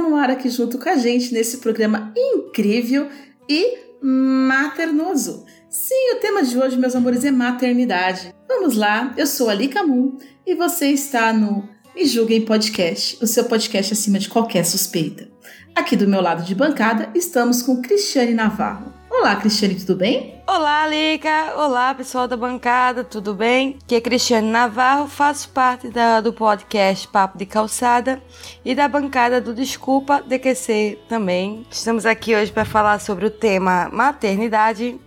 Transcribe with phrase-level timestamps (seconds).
[0.00, 3.08] No ar aqui junto com a gente nesse programa incrível
[3.48, 5.44] e maternoso.
[5.68, 8.34] Sim, o tema de hoje, meus amores, é maternidade.
[8.48, 13.26] Vamos lá, eu sou a Lika Moon e você está no Me Julguem Podcast, o
[13.26, 15.30] seu podcast acima de qualquer suspeita.
[15.74, 18.99] Aqui do meu lado de bancada estamos com Cristiane Navarro.
[19.20, 20.34] Olá, Cristiane, tudo bem?
[20.46, 21.52] Olá, Lica!
[21.56, 23.76] Olá, pessoal da bancada, tudo bem?
[23.84, 28.20] Aqui é Cristiane Navarro, faço parte da- do podcast Papo de Calçada
[28.64, 31.66] e da bancada do Desculpa DQC também.
[31.70, 34.98] Estamos aqui hoje para falar sobre o tema maternidade,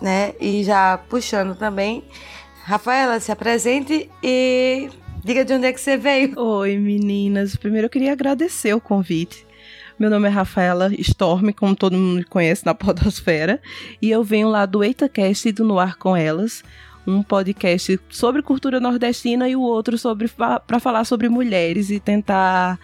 [0.00, 0.34] né?
[0.40, 2.04] E já puxando também.
[2.64, 4.88] Rafaela, se apresente e
[5.24, 6.38] diga de onde é que você veio.
[6.38, 7.56] Oi, meninas.
[7.56, 9.45] Primeiro eu queria agradecer o convite.
[9.98, 13.60] Meu nome é Rafaela Storm, como todo mundo conhece na podosfera,
[14.00, 16.62] e eu venho lá do EitaCast e do Noir com Elas,
[17.06, 22.78] um podcast sobre cultura nordestina e o outro sobre para falar sobre mulheres e tentar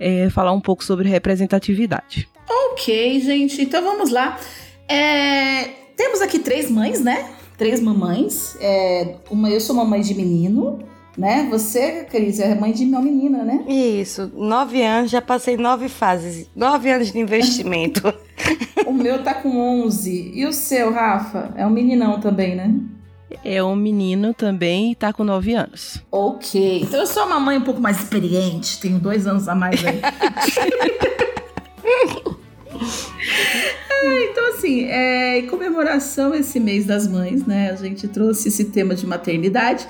[0.00, 2.28] é, falar um pouco sobre representatividade.
[2.72, 4.36] Ok, gente, então vamos lá.
[4.88, 7.30] É, temos aqui três mães, né?
[7.56, 8.56] Três mamães.
[8.60, 10.80] É, uma, eu sou mamãe de menino,
[11.16, 11.46] né?
[11.50, 13.64] Você, Cris, é mãe de uma menina, né?
[13.68, 18.02] Isso, nove anos, já passei nove fases, nove anos de investimento.
[18.86, 20.32] O meu tá com 11.
[20.32, 21.52] E o seu, Rafa?
[21.56, 22.72] É um meninão também, né?
[23.44, 26.00] É um menino também e tá com 9 anos.
[26.12, 26.82] Ok.
[26.82, 30.00] Então eu sou uma mãe um pouco mais experiente, tenho dois anos a mais aí.
[34.06, 37.70] Ah, então, assim, é, em comemoração esse mês das mães, né?
[37.70, 39.86] A gente trouxe esse tema de maternidade.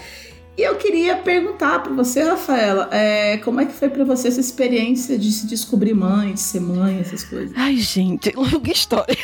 [0.57, 4.41] E eu queria perguntar para você, Rafaela, é, como é que foi para você essa
[4.41, 7.53] experiência de se descobrir mãe, de ser mãe, essas coisas?
[7.55, 9.19] Ai, gente, longa história.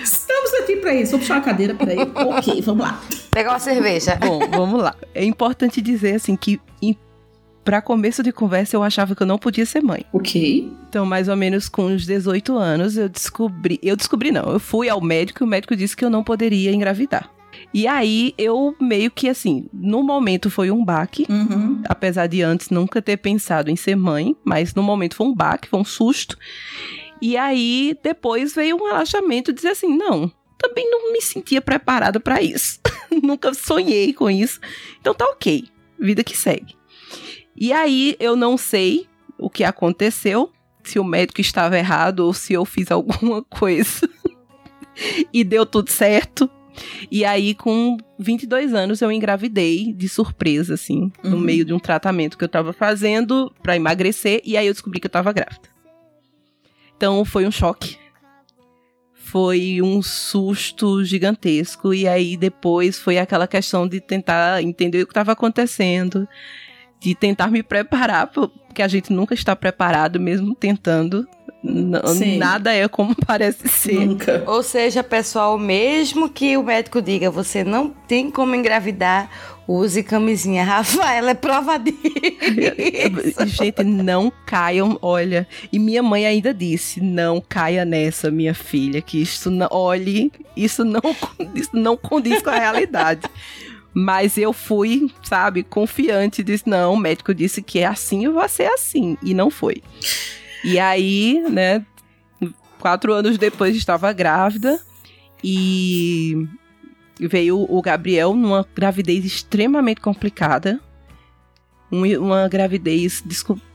[0.00, 1.10] Estamos aqui para isso.
[1.10, 1.98] Vou puxar uma cadeira para aí.
[1.98, 3.02] ok, vamos lá.
[3.32, 4.16] Pegar uma cerveja.
[4.16, 4.94] Bom, vamos lá.
[5.12, 6.60] É importante dizer assim que
[7.66, 10.06] pra começo de conversa eu achava que eu não podia ser mãe.
[10.12, 10.70] Ok.
[10.88, 13.80] Então, mais ou menos com uns 18 anos, eu descobri.
[13.82, 14.52] Eu descobri, não.
[14.52, 17.28] Eu fui ao médico e o médico disse que eu não poderia engravidar.
[17.76, 21.26] E aí, eu meio que assim, no momento foi um baque.
[21.28, 21.82] Uhum.
[21.86, 25.68] Apesar de antes nunca ter pensado em ser mãe, mas no momento foi um baque,
[25.68, 26.38] foi um susto.
[27.20, 32.40] E aí, depois veio um relaxamento dizer assim: não, também não me sentia preparada pra
[32.40, 32.80] isso.
[33.22, 34.58] nunca sonhei com isso.
[34.98, 35.68] Então tá ok,
[36.00, 36.74] vida que segue.
[37.54, 39.06] E aí, eu não sei
[39.36, 40.50] o que aconteceu,
[40.82, 44.08] se o médico estava errado ou se eu fiz alguma coisa
[45.30, 46.50] e deu tudo certo.
[47.10, 51.42] E aí, com 22 anos, eu engravidei de surpresa, assim, no Uhum.
[51.42, 55.06] meio de um tratamento que eu tava fazendo pra emagrecer, e aí eu descobri que
[55.06, 55.68] eu tava grávida.
[56.96, 57.98] Então, foi um choque.
[59.12, 65.10] Foi um susto gigantesco, e aí depois foi aquela questão de tentar entender o que
[65.10, 66.28] estava acontecendo,
[67.00, 71.26] de tentar me preparar, porque a gente nunca está preparado, mesmo tentando.
[72.14, 72.38] Sim.
[72.38, 74.06] Nada é como parece ser.
[74.06, 74.44] Nunca.
[74.46, 79.30] Ou seja, pessoal, mesmo que o médico diga você não tem como engravidar,
[79.66, 80.62] use camisinha.
[80.64, 81.96] Rafaela é prova disso.
[83.46, 85.46] Gente, não caiam, olha.
[85.72, 89.68] E minha mãe ainda disse: não caia nessa, minha filha, que isso não.
[89.70, 91.02] Olhe, isso não,
[91.54, 93.22] isso não condiz com a realidade.
[93.92, 98.66] Mas eu fui, sabe, confiante, disse: não, o médico disse que é assim, vai ser
[98.66, 99.16] assim.
[99.22, 99.82] E não foi.
[100.64, 101.84] E aí, né,
[102.78, 104.80] quatro anos depois estava grávida
[105.42, 106.46] e
[107.20, 110.80] veio o Gabriel numa gravidez extremamente complicada.
[111.90, 113.22] Um- uma gravidez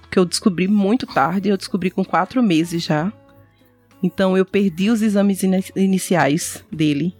[0.10, 3.12] que eu descobri muito tarde, eu descobri com quatro meses já.
[4.04, 7.16] Então eu perdi os exames ini- iniciais dele.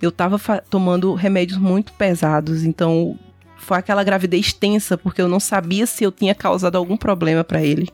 [0.00, 3.18] Eu tava fa- tomando remédios muito pesados, então
[3.56, 7.62] foi aquela gravidez tensa, porque eu não sabia se eu tinha causado algum problema para
[7.64, 7.88] ele.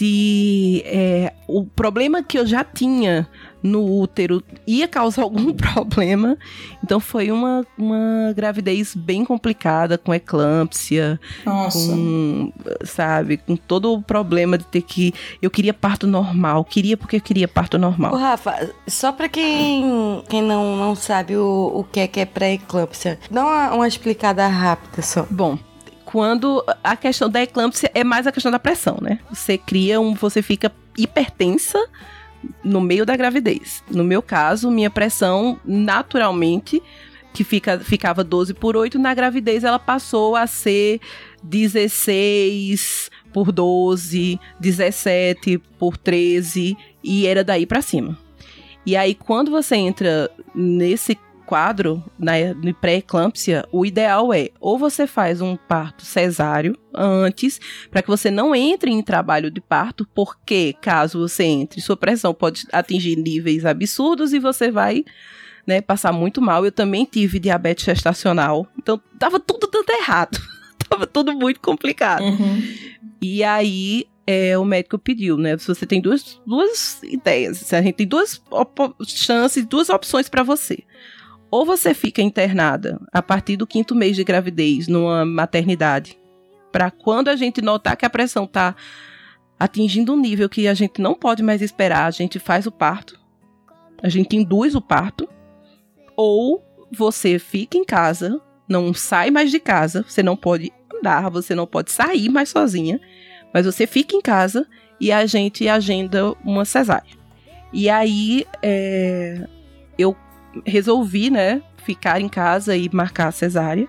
[0.00, 3.28] Se é, o problema que eu já tinha
[3.62, 6.38] no útero ia causar algum problema.
[6.82, 11.78] Então foi uma, uma gravidez bem complicada, com eclâmpsia, Nossa.
[11.78, 12.50] com,
[12.82, 15.12] sabe, com todo o problema de ter que.
[15.42, 18.16] Eu queria parto normal, queria porque eu queria parto Ô, normal.
[18.16, 23.18] Rafa, só pra quem, quem não, não sabe o, o que é que é pré-eclâmpsia,
[23.30, 25.26] dá uma, uma explicada rápida só.
[25.30, 25.58] Bom,
[26.10, 29.20] quando a questão da eclâmpsia é mais a questão da pressão, né?
[29.30, 30.14] Você cria um.
[30.14, 31.78] Você fica hipertensa
[32.64, 33.82] no meio da gravidez.
[33.88, 36.82] No meu caso, minha pressão naturalmente,
[37.32, 41.00] que fica, ficava 12 por 8, na gravidez ela passou a ser
[41.44, 48.18] 16 por 12, 17 por 13 e era daí pra cima.
[48.84, 51.16] E aí, quando você entra nesse
[51.50, 52.34] quadro, na
[52.80, 57.60] pré-eclâmpsia, o ideal é ou você faz um parto cesáreo antes,
[57.90, 62.32] para que você não entre em trabalho de parto, porque caso você entre, sua pressão
[62.32, 65.04] pode atingir níveis absurdos e você vai
[65.66, 66.64] né, passar muito mal.
[66.64, 70.38] Eu também tive diabetes gestacional, então tava tudo dando errado.
[70.88, 72.22] tava tudo muito complicado.
[72.22, 72.62] Uhum.
[73.20, 75.58] E aí é, o médico pediu, né?
[75.58, 78.40] Se você tem duas, duas ideias, se a gente tem duas
[79.04, 80.84] chances, duas opções para você.
[81.50, 86.16] Ou você fica internada a partir do quinto mês de gravidez numa maternidade,
[86.70, 88.76] para quando a gente notar que a pressão tá
[89.58, 93.18] atingindo um nível que a gente não pode mais esperar, a gente faz o parto,
[94.02, 95.28] a gente induz o parto,
[96.16, 101.54] ou você fica em casa, não sai mais de casa, você não pode andar, você
[101.54, 103.00] não pode sair mais sozinha,
[103.52, 104.66] mas você fica em casa
[105.00, 107.18] e a gente agenda uma cesárea.
[107.72, 109.46] E aí é,
[110.66, 113.88] resolvi, né, ficar em casa e marcar a cesárea.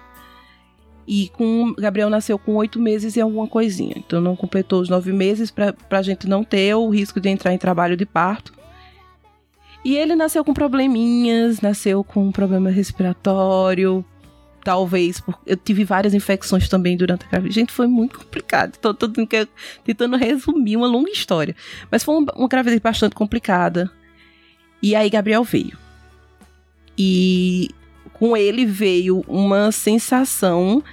[1.08, 3.96] E com Gabriel nasceu com oito meses e alguma coisinha.
[3.98, 7.54] Então não completou os nove meses para a gente não ter o risco de entrar
[7.54, 8.54] em trabalho de parto.
[9.84, 14.06] E ele nasceu com probleminhas, nasceu com um problema respiratório,
[14.64, 15.20] talvez.
[15.20, 17.56] por- Eu tive várias infecções também durante a gravidez.
[17.56, 18.78] Gente, foi muito complicado.
[18.78, 19.10] Tô, tô
[19.84, 21.56] tentando resumir uma longa história.
[21.90, 23.92] Mas foi uma gravidez bastante complicada.
[24.84, 25.76] E aí Gabriel veio.
[27.04, 27.70] E
[28.14, 30.84] com ele veio uma sensação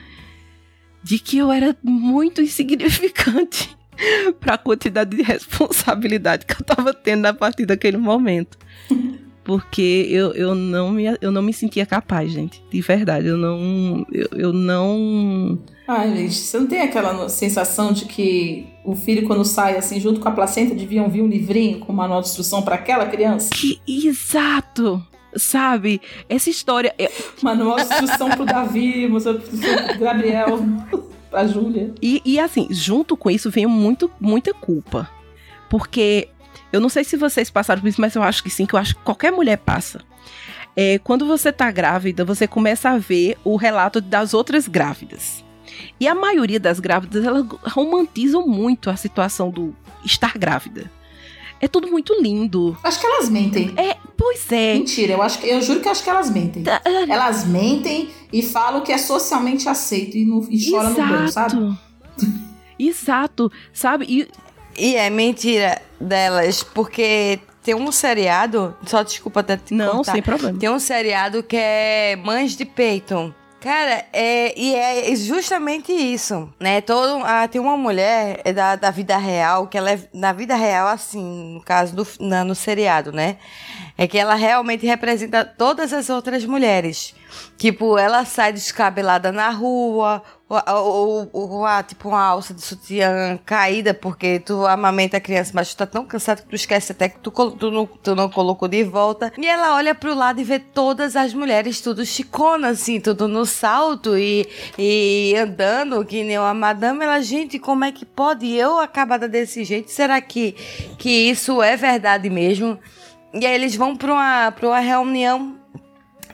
[1.03, 3.77] de que eu era muito insignificante
[4.41, 8.57] para a quantidade de responsabilidade que eu tava tendo a partir daquele momento.
[9.45, 12.63] Porque eu, eu, não me, eu não me sentia capaz, gente.
[12.71, 13.29] De verdade.
[13.29, 14.07] Eu não.
[14.13, 15.59] Eu, eu não.
[15.87, 20.21] Ai, gente, você não tem aquela sensação de que o filho, quando sai assim, junto
[20.21, 23.49] com a placenta, deviam vir um livrinho com manual de instrução para aquela criança?
[23.55, 25.03] Que exato!
[25.37, 26.01] Sabe?
[26.29, 26.95] Essa história.
[26.99, 27.11] eu-
[27.43, 29.39] Manual de instrução pro Davi, instrução
[29.89, 30.59] pro Gabriel,
[31.31, 31.93] pra Júlia.
[32.03, 35.09] E, e assim, junto com isso veio muito, muita culpa.
[35.69, 36.29] Porque
[36.73, 38.79] eu não sei se vocês passaram por isso, mas eu acho que sim, que eu
[38.79, 40.01] acho que qualquer mulher passa.
[40.75, 45.45] É, quando você tá grávida, você começa a ver o relato das outras grávidas.
[46.01, 49.75] E a maioria das grávidas, elas romantizam muito a situação do
[50.05, 50.91] estar grávida.
[51.61, 52.77] É tudo muito lindo.
[52.83, 53.73] Acho que elas mentem.
[53.77, 54.75] É, pois é.
[54.75, 56.63] Mentira, eu, acho que, eu juro que eu acho que elas mentem.
[56.63, 61.29] Tá, Elas mentem e falam que é socialmente aceito e, no, e chora no banho,
[61.29, 61.77] sabe?
[62.79, 64.07] Exato, sabe?
[64.09, 64.29] E
[64.77, 70.13] E é mentira delas, porque tem um seriado, só desculpa até te não, cortar.
[70.13, 70.59] sem problema.
[70.59, 73.35] Tem um seriado que é Mães de Peito.
[73.61, 76.81] Cara, é, e é justamente isso, né?
[76.81, 80.55] Todo, ah, tem uma mulher é da, da vida real, que ela é, na vida
[80.55, 83.37] real, assim, no caso do na- no seriado, né?
[83.97, 87.17] É que ela realmente representa todas as outras mulheres.
[87.57, 93.39] Tipo, ela sai descabelada na rua, ou, ou, ou, ah, tipo uma alça de sutiã
[93.45, 97.11] caída porque tu amamenta a criança, mas tu tá tão cansado que tu esquece até
[97.11, 99.31] que tu, tu, não, tu não colocou de volta.
[99.37, 103.45] E ela olha pro lado e vê todas as mulheres tudo chicona, assim, tudo no
[103.45, 107.05] salto e, e andando, que nem uma madame.
[107.05, 109.91] Ela, gente, como é que pode eu acabada desse jeito?
[109.91, 110.53] Será que,
[110.97, 112.79] que isso é verdade mesmo?
[113.35, 115.59] E aí eles vão pra uma, pra uma reunião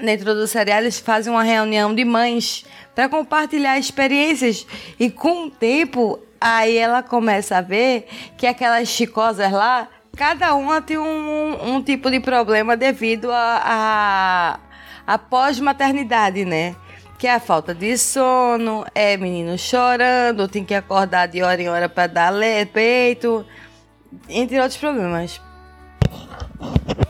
[0.00, 2.64] dentro do serial, eles fazem uma reunião de mães
[2.94, 4.66] para compartilhar experiências.
[4.98, 10.80] E com o tempo, aí ela começa a ver que aquelas chicosas lá, cada uma
[10.80, 16.76] tem um, um tipo de problema devido a, a, a pós-maternidade, né?
[17.18, 21.68] Que é a falta de sono, é menino chorando, tem que acordar de hora em
[21.68, 22.32] hora para dar
[22.72, 23.44] peito,
[24.28, 25.40] entre outros problemas.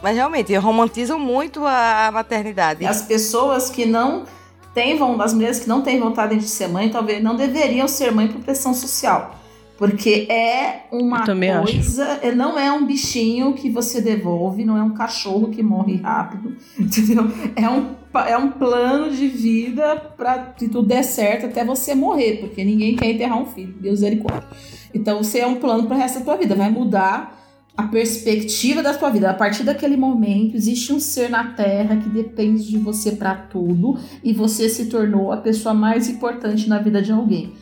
[0.03, 2.85] Mas realmente, romantizam muito a maternidade.
[2.85, 4.27] As pessoas que não
[4.75, 8.29] vontade, as mulheres que não têm vontade de ser mãe, talvez não deveriam ser mãe
[8.29, 9.37] por pressão social.
[9.77, 11.73] Porque é uma também acho.
[11.73, 15.97] coisa, é- não é um bichinho que você devolve, não é um cachorro que morre
[15.97, 17.25] rápido, entendeu?
[17.57, 17.95] É um,
[18.29, 22.95] é um plano de vida para se tudo der certo até você morrer, porque ninguém
[22.95, 24.49] quer enterrar um filho, Deus misericórdia.
[24.95, 27.44] Então você é um plano para o resto da tua vida, vai mudar
[27.77, 29.31] a perspectiva da tua vida.
[29.31, 33.99] A partir daquele momento, existe um ser na Terra que depende de você para tudo
[34.23, 37.53] e você se tornou a pessoa mais importante na vida de alguém.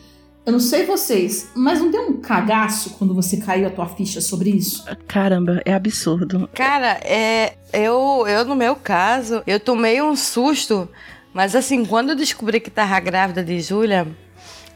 [0.45, 4.19] Eu não sei vocês, mas não deu um cagaço quando você caiu a tua ficha
[4.19, 4.83] sobre isso?
[5.07, 6.49] Caramba, é absurdo.
[6.53, 10.87] Cara, é, eu, eu, no meu caso, eu tomei um susto,
[11.33, 14.05] mas assim, quando eu descobri que tava grávida de Júlia,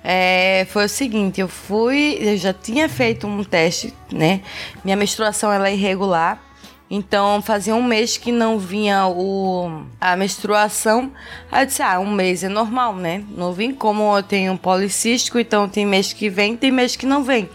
[0.09, 4.39] é, foi o seguinte, eu fui, eu já tinha feito um teste, né?
[4.81, 6.41] Minha menstruação ela é irregular.
[6.89, 11.11] Então fazia um mês que não vinha o, a menstruação.
[11.51, 13.21] Aí eu disse, ah, um mês é normal, né?
[13.35, 17.05] Não vim como eu tenho um policístico, então tem mês que vem, tem mês que
[17.05, 17.49] não vem.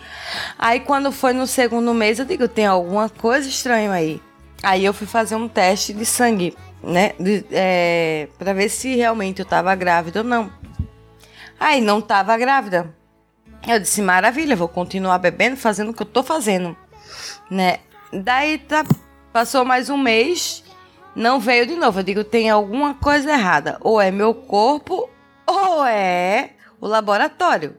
[0.58, 4.20] Aí quando foi no segundo mês, eu digo, tem alguma coisa estranha aí.
[4.62, 7.12] Aí eu fui fazer um teste de sangue, né?
[7.18, 10.60] De, é, pra ver se realmente eu tava grávida ou não.
[11.62, 12.92] Aí não tava grávida.
[13.68, 16.76] Eu disse, maravilha, vou continuar bebendo, fazendo o que eu tô fazendo,
[17.48, 17.78] né?
[18.12, 18.84] Daí tá,
[19.32, 20.64] passou mais um mês,
[21.14, 22.00] não veio de novo.
[22.00, 23.78] Eu digo, tem alguma coisa errada.
[23.80, 25.08] Ou é meu corpo,
[25.46, 26.50] ou é
[26.80, 27.76] o laboratório.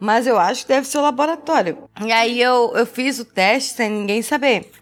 [0.00, 1.88] Mas eu acho que deve ser o laboratório.
[2.04, 4.72] E aí eu, eu fiz o teste sem ninguém saber.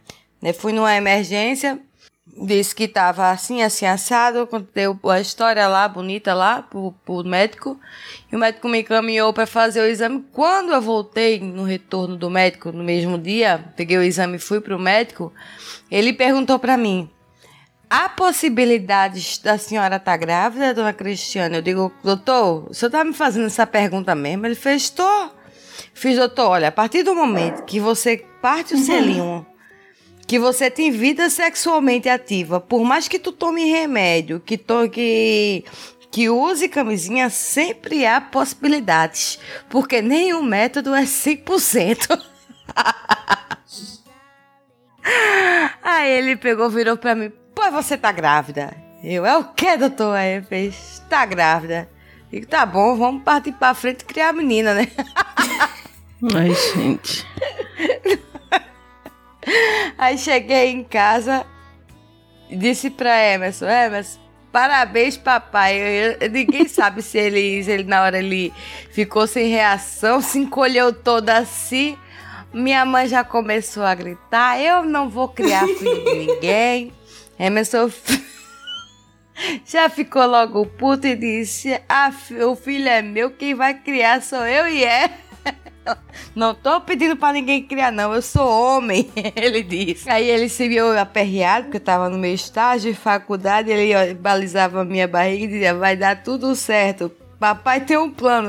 [0.40, 0.54] né?
[0.54, 1.78] Fui numa emergência,
[2.40, 4.46] disse que tava assim, assim, assado.
[4.46, 7.78] Contei a história lá, bonita lá, pro, pro médico.
[8.30, 10.24] E o médico me encaminhou para fazer o exame.
[10.32, 14.60] Quando eu voltei no retorno do médico, no mesmo dia, peguei o exame e fui
[14.60, 15.32] pro médico,
[15.90, 17.10] ele perguntou para mim:
[17.90, 21.56] Há possibilidades da senhora estar grávida, dona Cristiana?
[21.56, 24.44] Eu digo, doutor, o senhor tá me fazendo essa pergunta mesmo?
[24.46, 25.30] Ele fez, tô.
[25.94, 29.46] Fiz, doutor, olha, a partir do momento que você parte o selinho,
[30.28, 35.64] que você tem vida sexualmente ativa, por mais que tu tome remédio, que, to, que,
[36.10, 39.38] que use camisinha, sempre há possibilidades.
[39.70, 42.20] Porque nenhum método é 100%.
[45.82, 48.76] Aí ele pegou, virou pra mim, pô, você tá grávida?
[49.02, 50.14] Eu, é o que, doutor?
[50.14, 51.88] Aí ele fez, tá grávida.
[52.30, 54.88] Digo, tá bom, vamos partir pra frente e criar a menina, né?
[56.34, 57.26] Ai, gente.
[59.98, 61.44] Aí cheguei em casa
[62.48, 64.18] e disse pra Emerson, Emerson,
[64.52, 65.76] parabéns, papai.
[65.78, 68.52] Eu- eu- ninguém sabe se ele, se ele, na hora, ele
[68.92, 71.96] ficou sem reação, se encolheu todo assim.
[72.52, 76.92] Minha mãe já começou a gritar, eu não vou criar filho de ninguém.
[77.38, 77.90] Emerson
[79.64, 82.10] já ficou logo puto e disse, ah,
[82.50, 85.10] o filho é meu, quem vai criar sou eu e é.
[86.34, 88.12] Não tô pedindo pra ninguém criar, não.
[88.14, 90.08] Eu sou homem, ele disse.
[90.10, 93.70] Aí ele se viu aperreado, porque eu tava no meu estágio de faculdade.
[93.70, 97.10] Ele ó, balizava a minha barriga e dizia: Vai dar tudo certo.
[97.38, 98.48] Papai tem um plano.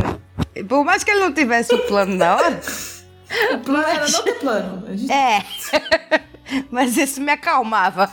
[0.68, 2.60] Por mais que ele não tivesse o plano na hora,
[3.54, 4.98] O plano era não ter plano.
[4.98, 5.44] Gente- é.
[6.72, 8.12] Mas isso me acalmava.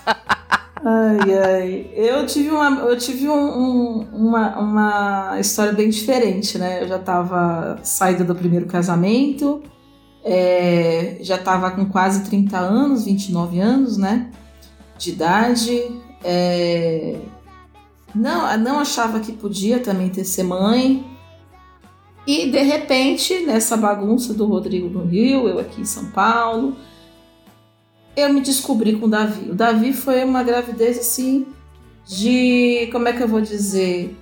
[0.84, 1.90] Ai, ai.
[1.94, 6.82] Eu tive, uma, eu tive um- um- uma, uma história bem diferente, né?
[6.82, 9.62] Eu já tava saída do primeiro casamento,
[10.24, 14.30] é, já tava com quase 30 anos, 29 anos, né?
[14.98, 15.82] De idade.
[16.28, 17.16] é,
[18.14, 21.04] não, não achava que podia também ter ser mãe.
[22.26, 26.74] E de repente, nessa bagunça do Rodrigo no Rio, eu aqui em São Paulo,
[28.16, 29.50] eu me descobri com o Davi.
[29.50, 31.46] O Davi foi uma gravidez assim
[32.06, 34.16] de, como é que eu vou dizer,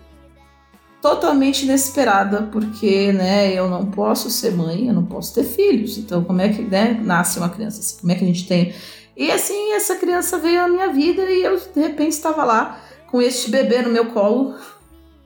[1.00, 5.98] totalmente inesperada, porque, né, eu não posso ser mãe, eu não posso ter filhos.
[5.98, 7.98] Então, como é que, né, nasce uma criança assim?
[8.00, 8.74] Como é que a gente tem?
[9.16, 13.22] E assim, essa criança veio à minha vida e eu de repente estava lá com
[13.22, 14.54] este bebê no meu colo.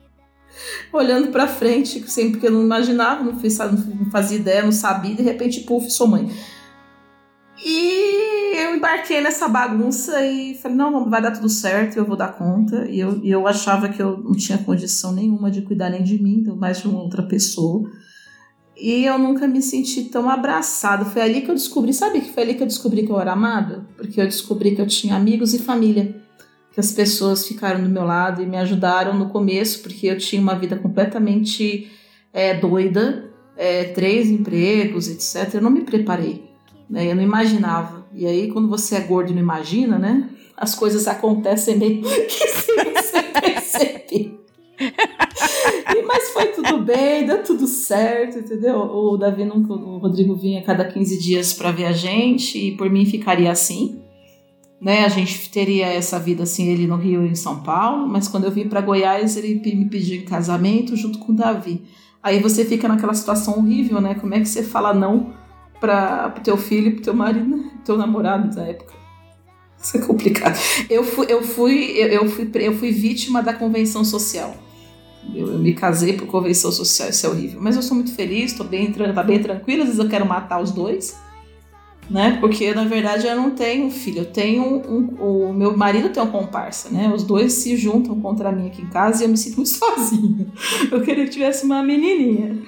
[0.93, 5.15] Olhando pra frente, sempre que eu não imaginava, não, fiz, não fazia ideia, não sabia,
[5.15, 6.29] de repente, puf, sou mãe.
[7.65, 8.28] E
[8.59, 12.87] eu embarquei nessa bagunça e falei, não, vai dar tudo certo, eu vou dar conta.
[12.89, 16.23] E eu, e eu achava que eu não tinha condição nenhuma de cuidar nem de
[16.23, 17.91] mim, mais de uma outra pessoa.
[18.77, 21.05] E eu nunca me senti tão abraçada.
[21.05, 23.33] Foi ali que eu descobri, sabe que foi ali que eu descobri que eu era
[23.33, 23.87] amada?
[23.97, 26.15] Porque eu descobri que eu tinha amigos e família.
[26.73, 30.41] Que as pessoas ficaram do meu lado e me ajudaram no começo, porque eu tinha
[30.41, 31.91] uma vida completamente
[32.33, 35.55] é, doida, é, três empregos, etc.
[35.55, 36.49] Eu não me preparei
[36.89, 37.11] né?
[37.11, 37.98] Eu não imaginava.
[38.19, 40.29] E aí, quando você é gordo e não imagina, né?
[40.57, 44.41] As coisas acontecem meio que sem você perceber.
[46.05, 48.77] Mas foi tudo bem, deu tudo certo, entendeu?
[48.77, 52.91] O Davi nunca, o Rodrigo vinha cada 15 dias para ver a gente e por
[52.91, 54.03] mim ficaria assim.
[54.81, 58.27] Né, a gente teria essa vida assim, ele no Rio e em São Paulo, mas
[58.27, 61.85] quando eu vim para Goiás, ele me pediu em casamento junto com o Davi.
[62.21, 64.17] Aí você fica naquela situação horrível, né?
[64.17, 65.35] Como é que você fala não
[65.81, 67.71] para o teu filho, pro teu marido, né?
[67.85, 68.99] teu namorado na época?
[69.81, 70.59] Isso é complicado.
[70.91, 74.55] Eu fui, eu fui, eu fui, eu fui vítima da convenção social.
[75.35, 77.61] Eu, eu, me casei por convenção social, isso é horrível.
[77.61, 80.61] Mas eu sou muito feliz, tô bem, tá bem tranquila, às vezes eu quero matar
[80.61, 81.17] os dois.
[82.11, 82.39] Né?
[82.41, 86.23] Porque na verdade eu não tenho filho, eu tenho um, um, o meu marido tem
[86.23, 87.13] um comparsa, né?
[87.15, 90.47] Os dois se juntam contra mim aqui em casa e eu me sinto muito sozinha.
[90.91, 92.63] Eu queria que tivesse uma menininha.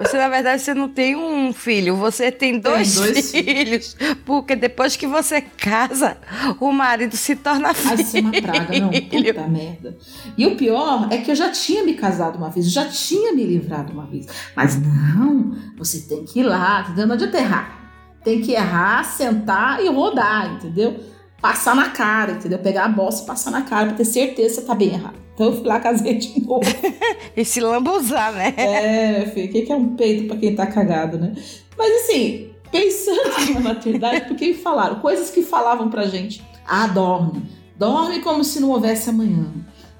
[0.00, 3.96] Você, na verdade, você não tem um filho, você tem dois, tem dois filhos.
[4.24, 6.16] Porque depois que você casa,
[6.58, 7.90] o marido se torna filho.
[7.90, 8.90] Ah, isso é uma praga, não.
[8.90, 9.98] Puta merda.
[10.38, 13.44] E o pior é que eu já tinha me casado uma vez, já tinha me
[13.44, 14.26] livrado uma vez.
[14.56, 17.06] Mas não, você tem que ir lá, entendeu?
[17.06, 17.78] Não adianta errar.
[18.24, 20.98] Tem que errar, sentar e rodar, entendeu?
[21.40, 22.58] Passar na cara, entendeu?
[22.58, 25.14] Pegar a bosta e passar na cara pra ter certeza que você tá bem errado.
[25.40, 26.60] Então eu fui lá, casei de novo.
[27.34, 28.52] e se lambuzar, né?
[28.58, 31.32] É, filho, o que é um peito pra quem tá cagado, né?
[31.78, 36.44] Mas assim, pensando na maternidade, porque falaram coisas que falavam pra gente.
[36.68, 37.42] Ah, dorme.
[37.74, 39.46] Dorme como se não houvesse amanhã.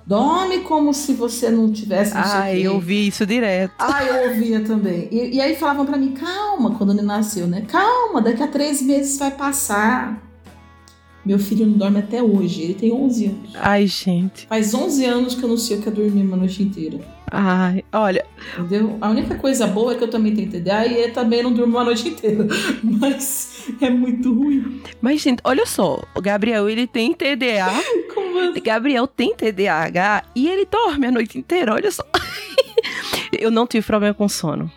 [0.06, 2.12] Dorme como se você não tivesse.
[2.12, 3.72] Não ah, eu ouvi isso direto.
[3.78, 5.08] Ah, eu ouvia também.
[5.10, 7.64] E, e aí falavam para mim, calma, quando ele nasceu, né?
[7.66, 10.29] Calma, daqui a três meses vai passar.
[11.24, 13.50] Meu filho não dorme até hoje, ele tem 11 anos.
[13.56, 14.46] Ai, gente.
[14.46, 16.98] Faz 11 anos que eu não sei o que é dormir uma noite inteira.
[17.30, 18.24] Ai, olha.
[18.58, 18.96] Entendeu?
[19.00, 21.76] A única coisa boa é que eu também tenho TDA e eu também não durmo
[21.76, 22.46] uma noite inteira.
[22.82, 24.82] Mas é muito ruim.
[25.00, 26.02] Mas, gente, olha só.
[26.14, 27.70] O Gabriel, ele tem TDA.
[28.14, 28.60] Como assim?
[28.62, 32.04] Gabriel tem TDAH e ele dorme a noite inteira, olha só.
[33.38, 34.70] eu não tive problema com sono.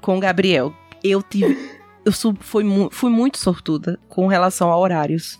[0.00, 0.72] Com o Gabriel.
[1.02, 1.80] Eu tive.
[2.04, 5.38] Eu fui, fui muito sortuda com relação a horários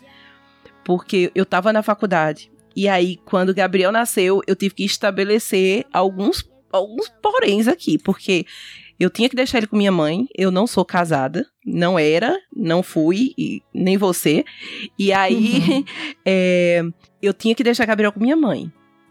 [0.90, 2.50] porque eu tava na faculdade.
[2.74, 8.44] E aí, quando o Gabriel nasceu, eu tive que estabelecer alguns, alguns poréns aqui, porque
[8.98, 12.82] eu tinha que deixar ele com minha mãe, eu não sou casada, não era, não
[12.82, 14.44] fui, e nem você.
[14.98, 15.84] E aí, uhum.
[16.26, 16.82] é,
[17.22, 18.68] eu tinha que deixar Gabriel com minha mãe.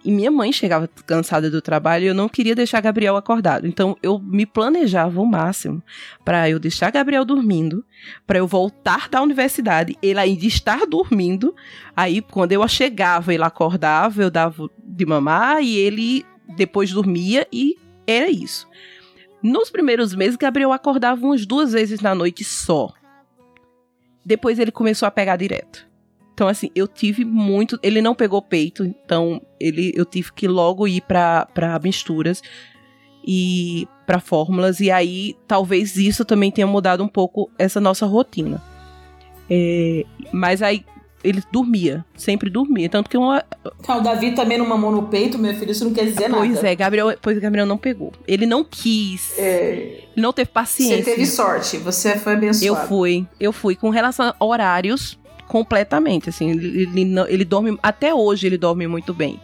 [0.09, 3.67] E minha mãe chegava cansada do trabalho e eu não queria deixar Gabriel acordado.
[3.67, 5.83] Então eu me planejava o máximo
[6.25, 7.85] para eu deixar Gabriel dormindo,
[8.25, 11.55] para eu voltar da universidade, ele ainda estar dormindo.
[11.95, 16.25] Aí quando eu chegava, ele acordava, eu dava de mamar e ele
[16.57, 18.67] depois dormia e era isso.
[19.43, 22.91] Nos primeiros meses, Gabriel acordava umas duas vezes na noite só.
[24.25, 25.88] Depois ele começou a pegar direto.
[26.39, 27.77] Então, assim, eu tive muito.
[27.83, 32.41] Ele não pegou peito, então ele, eu tive que logo ir para misturas
[33.27, 34.79] e para fórmulas.
[34.79, 38.63] E aí, talvez isso também tenha mudado um pouco essa nossa rotina.
[39.49, 40.85] É, mas aí,
[41.25, 42.87] ele dormia, sempre dormia.
[42.87, 43.43] Tanto que uma.
[43.85, 46.31] Ah, o Davi também não mamou no peito, meu filho, isso não quer dizer pois
[46.31, 46.47] nada.
[46.47, 48.13] Pois é, Gabriel, pois Gabriel não pegou.
[48.25, 49.37] Ele não quis.
[49.37, 50.05] É...
[50.13, 51.03] Ele não teve paciência.
[51.03, 52.65] Você teve sorte, você foi abençoado.
[52.65, 53.75] Eu fui, eu fui.
[53.75, 55.19] Com relação a horários,
[55.49, 59.41] completamente, assim, ele, ele, ele dorme, até hoje ele dorme muito bem.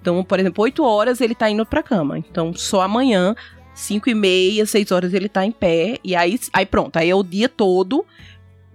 [0.00, 3.36] Então, por exemplo, 8 horas ele tá indo pra cama, então só amanhã,
[3.74, 7.14] 5 e meia, 6 horas ele tá em pé, e aí, aí pronto, aí é
[7.14, 8.06] o dia todo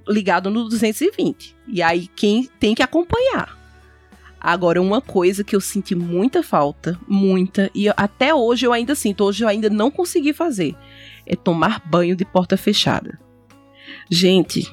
[0.07, 3.57] ligado no 220, e aí quem tem que acompanhar.
[4.39, 9.23] Agora, uma coisa que eu senti muita falta, muita, e até hoje eu ainda sinto,
[9.23, 10.75] hoje eu ainda não consegui fazer,
[11.25, 13.19] é tomar banho de porta fechada.
[14.07, 14.69] Gente,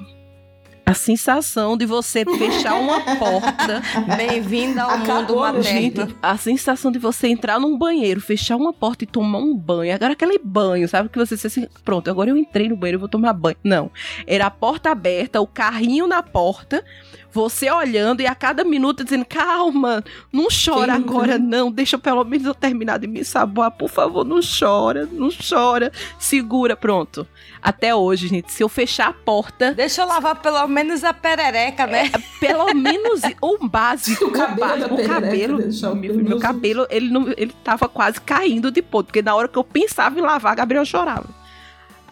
[0.90, 3.80] a sensação de você fechar uma porta.
[4.16, 5.62] Bem-vinda ao Acabou, mundo materno.
[5.62, 9.94] Gente, a sensação de você entrar num banheiro, fechar uma porta e tomar um banho.
[9.94, 11.08] Agora aquele banho, sabe?
[11.08, 13.56] Que você assim, pronto, agora eu entrei no banheiro, eu vou tomar banho.
[13.62, 13.88] Não.
[14.26, 16.84] Era a porta aberta, o carrinho na porta,
[17.32, 21.70] você olhando e a cada minuto dizendo: calma, não chora Quem agora, não.
[21.70, 25.92] Deixa pelo menos eu terminar de me saboar, por favor, não chora, não chora.
[26.18, 27.26] Segura, pronto.
[27.62, 29.74] Até hoje, gente, se eu fechar a porta.
[29.74, 32.10] Deixa eu lavar pelo menos a perereca, né?
[32.12, 34.26] É, pelo menos o básico.
[34.26, 35.58] O cabelo, o, o cabelo,
[35.94, 39.58] meu, meu cabelo, ele, não, ele tava quase caindo de ponto, porque na hora que
[39.58, 41.28] eu pensava em lavar, Gabriel chorava.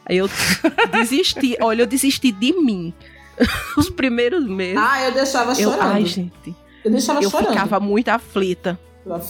[0.05, 0.29] Aí eu
[0.91, 2.95] desisti, olha, eu desisti de mim.
[3.77, 4.79] Os primeiros meses.
[4.79, 5.83] Ah, eu deixava chorando.
[5.83, 6.55] Eu, ai, gente.
[6.85, 7.47] Eu deixava eu chorando.
[7.47, 8.79] Eu ficava muito aflita.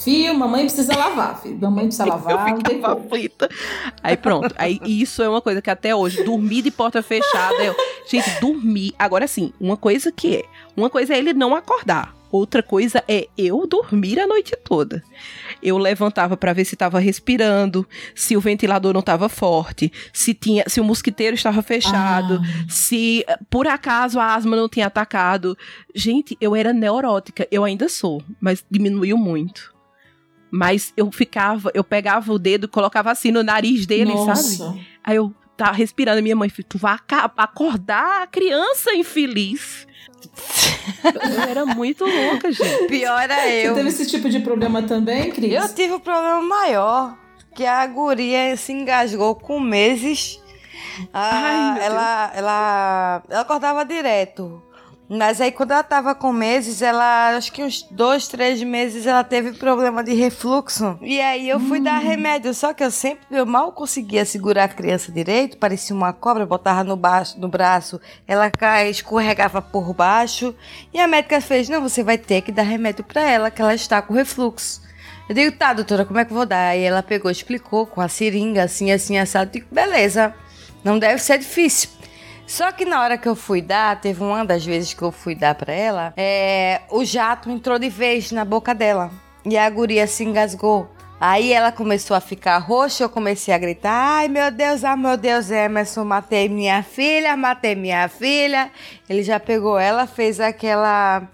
[0.03, 1.59] Filho, mamãe precisa lavar, filho.
[1.61, 3.49] Mamãe precisa lavar, eu ficava aflita.
[4.03, 4.53] Aí pronto.
[4.59, 7.63] Aí isso é uma coisa que até hoje, dormir de porta fechada.
[7.63, 7.77] Eu,
[8.09, 8.93] gente, dormir.
[8.99, 10.45] Agora sim, uma coisa que é.
[10.77, 12.18] Uma coisa é ele não acordar.
[12.31, 15.03] Outra coisa é eu dormir a noite toda.
[15.63, 20.65] Eu levantava para ver se estava respirando, se o ventilador não estava forte, se tinha,
[20.67, 22.65] se o mosquiteiro estava fechado, Ah.
[22.69, 25.57] se por acaso a asma não tinha atacado.
[25.95, 29.75] Gente, eu era neurótica, eu ainda sou, mas diminuiu muito.
[30.51, 34.27] Mas eu ficava, eu pegava o dedo, colocava assim no nariz dele, sabe?
[34.29, 34.79] Nossa.
[35.05, 36.97] Aí eu tava respirando, minha mãe, tu vai
[37.37, 39.87] acordar a criança infeliz.
[41.05, 42.87] Eu era muito louca, gente.
[42.89, 43.75] Pior era Você eu.
[43.75, 45.53] teve esse tipo de problema também, Cris?
[45.53, 47.17] Eu tive um problema maior,
[47.55, 50.41] que a guria se engasgou com meses.
[51.13, 54.63] Ah, Ai, meu ela, ela, ela acordava direto.
[55.09, 59.25] Mas aí quando ela tava com meses, ela, acho que uns dois, três meses, ela
[59.25, 60.99] teve problema de refluxo.
[61.01, 64.69] E aí eu fui dar remédio, só que eu sempre, eu mal conseguia segurar a
[64.69, 68.51] criança direito, parecia uma cobra, botava no, baixo, no braço, ela
[68.91, 70.55] escorregava por baixo.
[70.93, 73.75] E a médica fez, não, você vai ter que dar remédio pra ela, que ela
[73.75, 74.83] está com refluxo.
[75.27, 76.71] Eu digo, tá, doutora, como é que eu vou dar?
[76.71, 79.51] Aí ela pegou, explicou com a seringa, assim, assim, assado.
[79.51, 80.35] Eu digo, beleza,
[80.85, 81.91] não deve ser difícil.
[82.49, 85.35] Só que na hora que eu fui dar, teve uma das vezes que eu fui
[85.35, 89.11] dar pra ela, é, o jato entrou de vez na boca dela.
[89.45, 90.91] E a guria se engasgou.
[91.21, 95.17] Aí ela começou a ficar roxa, eu comecei a gritar: Ai meu Deus, ai meu
[95.19, 98.71] Deus, Emerson, matei minha filha, matei minha filha.
[99.11, 101.29] Ele já pegou ela, fez aquela.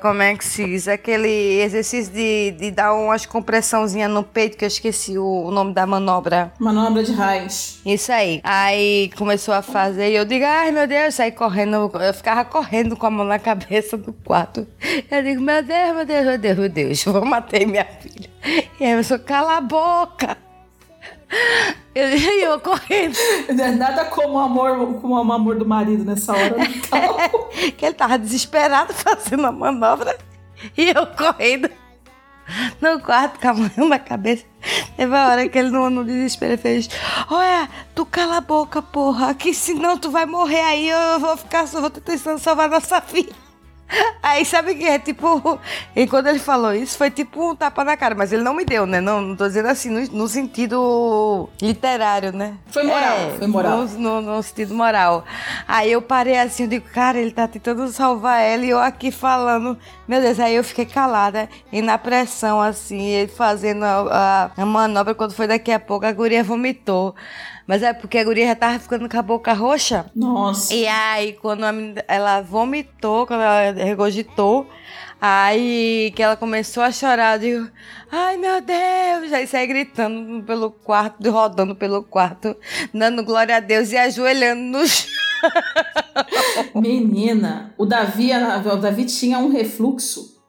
[0.00, 0.88] Como é que se diz?
[0.88, 5.72] Aquele exercício de, de dar umas compressãozinhas no peito, que eu esqueci o, o nome
[5.74, 6.52] da manobra.
[6.58, 7.80] Manobra de raiz.
[7.84, 8.40] Isso aí.
[8.44, 11.90] Aí começou a fazer e eu digo, ai meu Deus, saí correndo.
[11.94, 14.66] Eu ficava correndo com a mão na cabeça do quarto.
[15.10, 18.30] Eu digo, meu Deus, meu Deus, meu Deus, meu Deus, vou matei minha filha.
[18.78, 20.36] E aí eu sou, cala a boca.
[21.94, 23.16] Eu, eu correndo.
[23.76, 26.56] Nada como o amor, como o amor do marido nessa hora.
[26.56, 26.66] né?
[27.76, 30.16] que ele tava desesperado fazendo a manobra
[30.76, 31.70] e eu correndo
[32.80, 34.44] no quarto com a mão na cabeça.
[34.96, 36.88] Teve a hora que ele no, no desespero fez:
[37.30, 41.66] Olha, tu cala a boca, porra, que senão tu vai morrer aí, eu vou ficar,
[41.66, 43.41] só vou tentando salvar nossa filha.
[44.22, 45.60] Aí sabe que é tipo.
[45.94, 48.64] E quando ele falou isso, foi tipo um tapa na cara, mas ele não me
[48.64, 49.00] deu, né?
[49.00, 52.54] Não, não tô dizendo assim no, no sentido literário, né?
[52.66, 53.78] Foi moral, É, foi moral.
[53.84, 55.24] No, no, no sentido moral.
[55.66, 59.10] Aí eu parei assim, eu digo, cara, ele tá tentando salvar ela e eu aqui
[59.10, 59.78] falando.
[60.06, 64.66] Meu Deus, aí eu fiquei calada e na pressão, assim, ele fazendo a, a, a
[64.66, 65.14] manobra.
[65.14, 67.14] Quando foi daqui a pouco, a guria vomitou.
[67.72, 70.04] Mas é porque a guria já tava ficando com a boca roxa.
[70.14, 70.74] Nossa.
[70.74, 74.68] E aí, quando a menina- ela vomitou, quando ela regurgitou,
[75.18, 77.70] aí que ela começou a chorar, eu digo,
[78.10, 79.32] ai meu Deus!
[79.32, 82.54] Aí saí gritando pelo quarto, rodando pelo quarto,
[82.92, 85.08] dando glória a Deus e ajoelhando no chão.
[86.76, 88.32] Menina, o Davi,
[88.70, 90.42] o Davi tinha um refluxo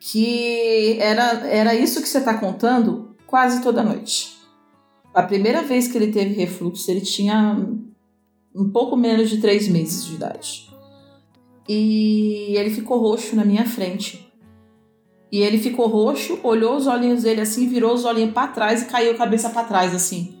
[0.00, 4.37] que era, era isso que você tá contando quase toda noite.
[5.18, 7.60] A primeira vez que ele teve refluxo, ele tinha
[8.54, 10.70] um pouco menos de três meses de idade.
[11.68, 14.32] E ele ficou roxo na minha frente.
[15.32, 18.84] E ele ficou roxo, olhou os olhinhos dele assim, virou os olhinhos para trás e
[18.84, 20.36] caiu a cabeça para trás assim.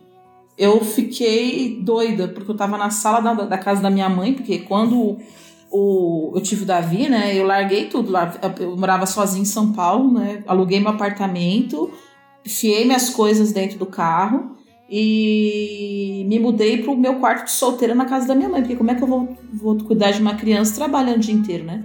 [0.56, 4.60] Eu fiquei doida, porque eu tava na sala da, da casa da minha mãe, porque
[4.60, 5.18] quando
[5.72, 8.32] o, eu tive o Davi, né, eu larguei tudo lá.
[8.60, 11.90] Eu morava sozinha em São Paulo, né, aluguei meu apartamento,
[12.46, 14.56] enfiei minhas coisas dentro do carro
[14.88, 18.90] e me mudei pro meu quarto de solteira na casa da minha mãe, porque como
[18.90, 21.84] é que eu vou, vou cuidar de uma criança trabalhando o dia inteiro, né?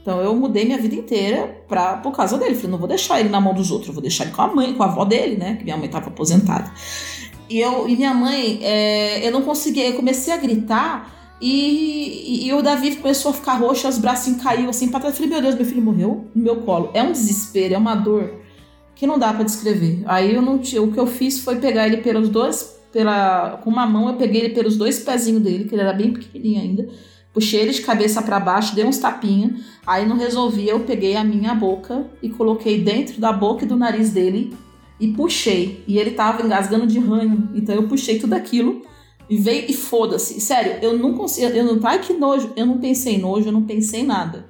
[0.00, 2.54] Então eu mudei minha vida inteira pra, por causa dele.
[2.54, 4.74] Falei, não vou deixar ele na mão dos outros, vou deixar ele com a mãe,
[4.74, 5.56] com a avó dele, né?
[5.56, 6.70] Que minha mãe tava aposentada.
[7.48, 12.46] E, eu, e minha mãe, é, eu não conseguia, eu comecei a gritar e, e,
[12.46, 15.14] e o Davi começou a ficar roxo, os bracinhos caiu assim pra trás.
[15.14, 16.90] Eu falei, meu Deus, meu filho morreu no meu colo.
[16.94, 18.43] É um desespero, é uma dor
[18.94, 20.02] que não dá pra descrever.
[20.06, 23.70] Aí eu não tinha, o que eu fiz foi pegar ele pelos dois, pela, com
[23.70, 26.88] uma mão eu peguei ele pelos dois pezinhos dele, que ele era bem pequenininho ainda.
[27.32, 29.56] Puxei ele de cabeça para baixo, dei uns tapinha.
[29.84, 33.76] Aí não resolvia, eu peguei a minha boca e coloquei dentro da boca e do
[33.76, 34.56] nariz dele
[35.00, 35.82] e puxei.
[35.88, 37.50] E ele tava engasgando de ranho.
[37.52, 38.82] Então eu puxei tudo aquilo
[39.28, 40.40] e veio e foda-se.
[40.40, 41.48] Sério, eu não consigo.
[41.48, 42.52] Eu não, ai que nojo.
[42.54, 44.46] Eu não pensei nojo, eu não pensei nada.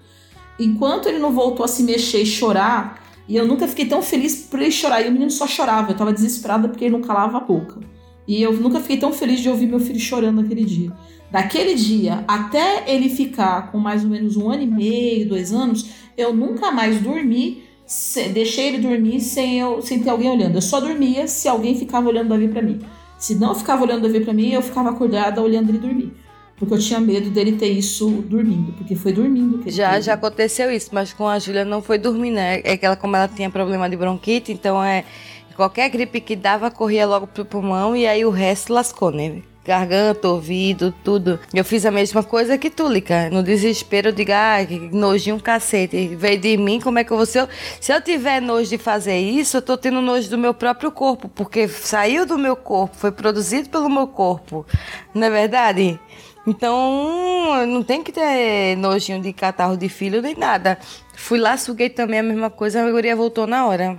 [0.61, 4.37] Enquanto ele não voltou a se mexer e chorar, e eu nunca fiquei tão feliz
[4.50, 5.02] por ele chorar.
[5.02, 5.92] E o menino só chorava.
[5.92, 7.80] Eu tava desesperada porque ele não calava a boca.
[8.26, 10.92] E eu nunca fiquei tão feliz de ouvir meu filho chorando naquele dia.
[11.30, 15.90] Daquele dia até ele ficar com mais ou menos um ano e meio, dois anos,
[16.16, 20.54] eu nunca mais dormi, se- deixei ele dormir sem, eu, sem ter alguém olhando.
[20.56, 22.78] Eu só dormia se alguém ficava olhando Davi pra mim.
[23.18, 26.12] Se não ficava olhando Davi pra mim, eu ficava acordada olhando ele dormir.
[26.57, 30.03] Porque eu tinha medo dele ter isso dormindo, porque foi dormindo que Já, teve.
[30.03, 32.61] já aconteceu isso, mas com a Júlia não foi dormir, né?
[32.64, 35.05] É que ela, como ela tinha problema de bronquite, então é.
[35.57, 39.40] Qualquer gripe que dava, corria logo pro pulmão e aí o resto lascou, né?
[39.64, 41.38] Garganta, ouvido, tudo.
[41.55, 43.31] Eu fiz a mesma coisa que tu, Lica.
[43.31, 46.09] No desespero, eu digo, ah, que nojinho um cacete.
[46.17, 47.49] Veio de mim, como é que eu vou ser?
[47.81, 51.29] Se eu tiver nojo de fazer isso, eu tô tendo nojo do meu próprio corpo,
[51.29, 54.67] porque saiu do meu corpo, foi produzido pelo meu corpo.
[55.14, 55.99] Não é verdade?
[56.46, 60.78] Então, não tem que ter nojinho de catarro de filho nem nada.
[61.16, 63.98] Fui lá, suguei também a mesma coisa, a guria voltou na hora.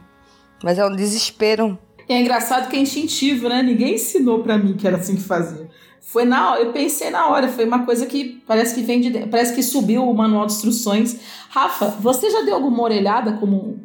[0.64, 1.78] Mas é um desespero.
[2.08, 3.64] E é engraçado que é instintivo, né?
[3.64, 5.68] Ninguém ensinou pra mim que era assim que fazia.
[6.02, 9.10] Foi na hora, eu pensei na hora, foi uma coisa que parece que vem de
[9.10, 11.20] dentro, parece que subiu o manual de instruções.
[11.50, 13.80] Rafa, você já deu alguma orelhada como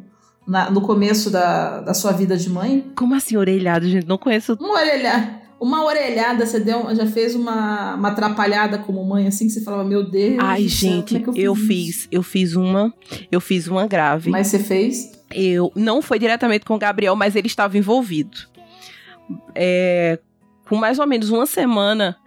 [0.47, 2.85] na- no começo da, da sua vida de mãe?
[2.95, 4.05] Como assim, orelhado, gente?
[4.07, 4.55] Não conheço.
[4.61, 9.53] Uma orelhada, uma orelhada, você deu, já fez uma, uma atrapalhada como mãe, assim, que
[9.53, 10.37] você falava, meu Deus.
[10.39, 11.67] Ai, céu, gente, como é eu isso?
[11.67, 12.07] fiz.
[12.11, 12.91] Eu fiz uma.
[13.31, 14.31] Eu fiz uma grave.
[14.31, 15.11] Mas você fez?
[15.33, 18.37] Eu não foi diretamente com o Gabriel, mas ele estava envolvido.
[19.55, 20.19] É,
[20.67, 22.17] com mais ou menos uma semana,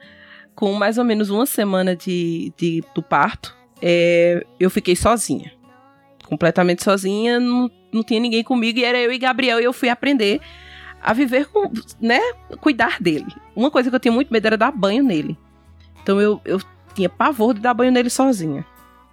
[0.55, 5.53] com mais ou menos uma semana de, de- do parto, é, eu fiquei sozinha.
[6.27, 9.88] Completamente sozinha, não, não tinha ninguém comigo, e era eu e Gabriel, e eu fui
[9.88, 10.40] aprender
[11.05, 12.19] a viver com, né,
[12.61, 13.27] cuidar dele.
[13.55, 15.37] Uma coisa que eu tinha muito medo era dar banho nele.
[16.03, 16.61] Então eu, eu
[16.95, 18.64] tinha pavor de dar banho nele sozinha.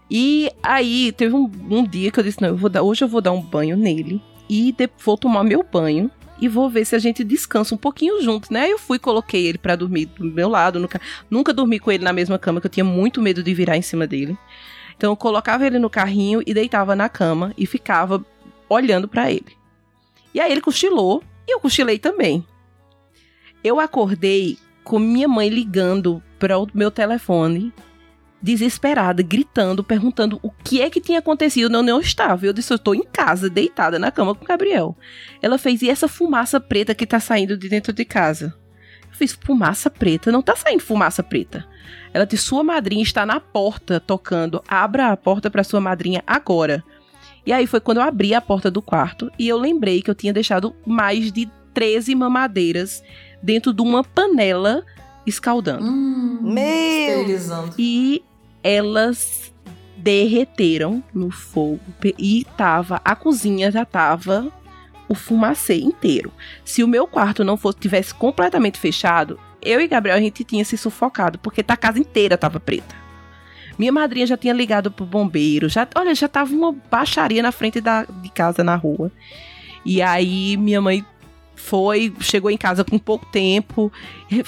[0.10, 3.08] E aí, teve um, um dia que eu disse: não, eu vou dar, hoje eu
[3.08, 6.96] vou dar um banho nele e de- vou tomar meu banho e vou ver se
[6.96, 8.70] a gente descansa um pouquinho junto, né?
[8.72, 10.80] Eu fui, coloquei ele pra dormir do meu lado.
[10.80, 11.00] Nunca,
[11.30, 13.82] nunca dormi com ele na mesma cama, que eu tinha muito medo de virar em
[13.82, 14.38] cima dele.
[14.98, 18.26] Então eu colocava ele no carrinho e deitava na cama e ficava
[18.68, 19.56] olhando pra ele.
[20.34, 22.46] E aí ele cochilou e eu cochilei também.
[23.64, 27.74] Eu acordei com minha mãe ligando para o meu telefone
[28.42, 31.76] desesperada, gritando, perguntando o que é que tinha acontecido.
[31.76, 32.46] Eu não estava.
[32.46, 34.98] Eu disse, eu estou em casa, deitada na cama com o Gabriel.
[35.42, 38.56] Ela fez, e essa fumaça preta que tá saindo de dentro de casa?
[39.10, 40.32] Eu fiz, fumaça preta?
[40.32, 41.68] Não tá saindo fumaça preta.
[42.14, 44.64] Ela disse, sua madrinha está na porta tocando.
[44.68, 46.84] Abra a porta para sua madrinha agora.
[47.46, 50.16] E aí foi quando eu abri a porta do quarto e eu lembrei que eu
[50.16, 53.04] tinha deixado mais de 13 mamadeiras
[53.42, 54.84] dentro de uma panela
[55.26, 55.86] escaldando.
[55.86, 57.26] Hum, Meu!
[57.78, 58.24] E
[58.64, 59.52] elas
[59.98, 61.80] derreteram no fogo
[62.18, 64.52] e tava a cozinha já tava
[65.08, 66.32] o fumacê inteiro.
[66.64, 70.66] Se o meu quarto não fosse tivesse completamente fechado, eu e Gabriel a gente tinha
[70.66, 73.01] se sufocado porque a casa inteira tava preta.
[73.82, 77.82] Minha madrinha já tinha ligado pro bombeiro, já, olha, já tava uma baixaria na frente
[77.82, 79.12] da, de casa na rua.
[79.84, 81.04] E aí minha mãe
[81.56, 83.92] foi, chegou em casa com pouco tempo.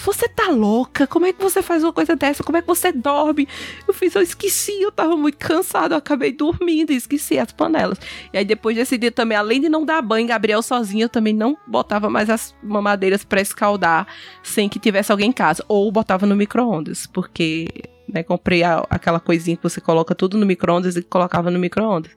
[0.06, 1.08] Você tá louca?
[1.08, 2.44] Como é que você faz uma coisa dessa?
[2.44, 3.48] Como é que você dorme?
[3.88, 7.98] Eu fiz, eu esqueci, eu tava muito cansado, eu acabei dormindo e esqueci as panelas.
[8.32, 11.34] E aí depois desse dia também, além de não dar banho, Gabriel sozinho, eu também
[11.34, 14.06] não botava mais as mamadeiras pra escaldar
[14.44, 15.66] sem que tivesse alguém em casa.
[15.68, 20.46] Ou botava no micro-ondas, porque né, comprei a- aquela coisinha que você coloca tudo no
[20.46, 22.12] micro-ondas e colocava no micro-ondas.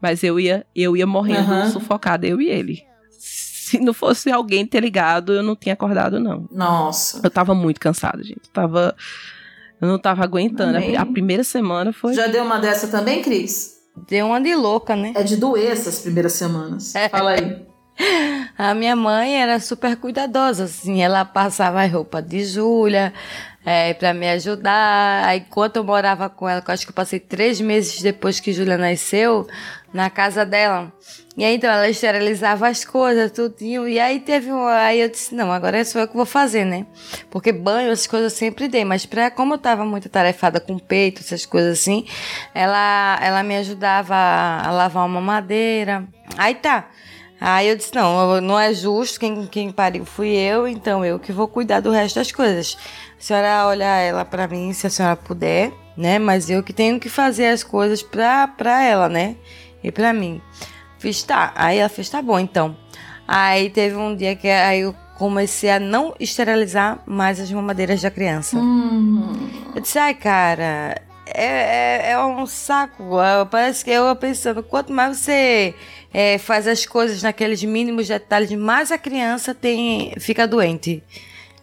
[0.00, 1.70] Mas eu ia, eu ia morrendo Aham.
[1.70, 2.82] sufocada, eu e ele.
[3.10, 6.46] Se não fosse alguém ter ligado, eu não tinha acordado, não.
[6.52, 7.20] Nossa.
[7.22, 8.40] Eu tava muito cansada, gente.
[8.44, 8.94] Eu tava.
[9.80, 10.76] Eu não tava aguentando.
[10.76, 10.96] Amém.
[10.96, 12.14] A, primeira semana foi.
[12.14, 13.78] Já deu uma dessa também, Cris?
[14.08, 15.12] Deu uma de louca, né?
[15.16, 16.92] É de doer essas primeiras semanas.
[17.10, 17.66] Fala aí.
[18.56, 23.12] A minha mãe era super cuidadosa, assim, ela passava a roupa de Júlia
[23.64, 25.24] é, para me ajudar.
[25.24, 28.40] Aí, enquanto eu morava com ela, que eu acho que eu passei três meses depois
[28.40, 29.46] que Júlia nasceu,
[29.92, 30.92] na casa dela.
[31.36, 33.88] E aí, então, ela esterilizava as coisas, tudinho.
[33.88, 34.66] E aí teve um.
[34.66, 36.86] Aí eu disse, não, agora só eu que vou fazer, né?
[37.30, 38.84] Porque banho, essas coisas eu sempre dei.
[38.84, 42.06] Mas pra, como eu tava muito tarefada com peito, essas coisas assim,
[42.54, 46.06] ela, ela me ajudava a, a lavar uma madeira.
[46.36, 46.88] Aí tá.
[47.44, 51.32] Aí eu disse, não, não é justo, quem, quem pariu fui eu, então eu que
[51.32, 52.78] vou cuidar do resto das coisas.
[53.18, 56.20] A senhora olha ela pra mim, se a senhora puder, né?
[56.20, 59.34] Mas eu que tenho que fazer as coisas pra, pra ela, né?
[59.82, 60.40] E pra mim.
[61.00, 61.52] Fiz, tá.
[61.56, 62.76] Aí ela fez, tá bom, então.
[63.26, 68.10] Aí teve um dia que aí eu comecei a não esterilizar mais as mamadeiras da
[68.10, 68.56] criança.
[68.56, 69.50] Hum.
[69.74, 70.94] Eu disse, ai, cara,
[71.26, 73.16] é, é, é um saco.
[73.50, 75.74] Parece que eu pensando, quanto mais você
[76.12, 81.02] é, faz as coisas naqueles mínimos detalhes, mais a criança tem, fica doente.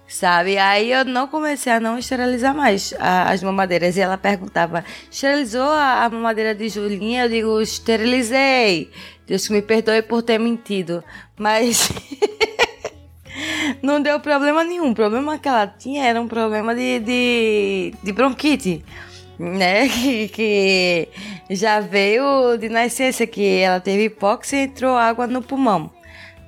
[0.08, 0.58] Sabe?
[0.58, 3.96] Aí eu não comecei a não esterilizar mais a- as mamadeiras.
[3.96, 7.26] E ela perguntava: esterilizou a, a mamadeira de Julinha?
[7.26, 8.90] Eu digo: esterilizei.
[9.28, 11.04] Deus que me perdoe por ter mentido.
[11.38, 11.92] Mas.
[13.84, 14.90] não deu problema nenhum.
[14.92, 18.84] O problema que ela tinha era um problema de, de, de bronquite,
[19.40, 19.88] né?
[19.90, 25.90] Que, que já veio de nascença, que ela teve hipóxia e entrou água no pulmão.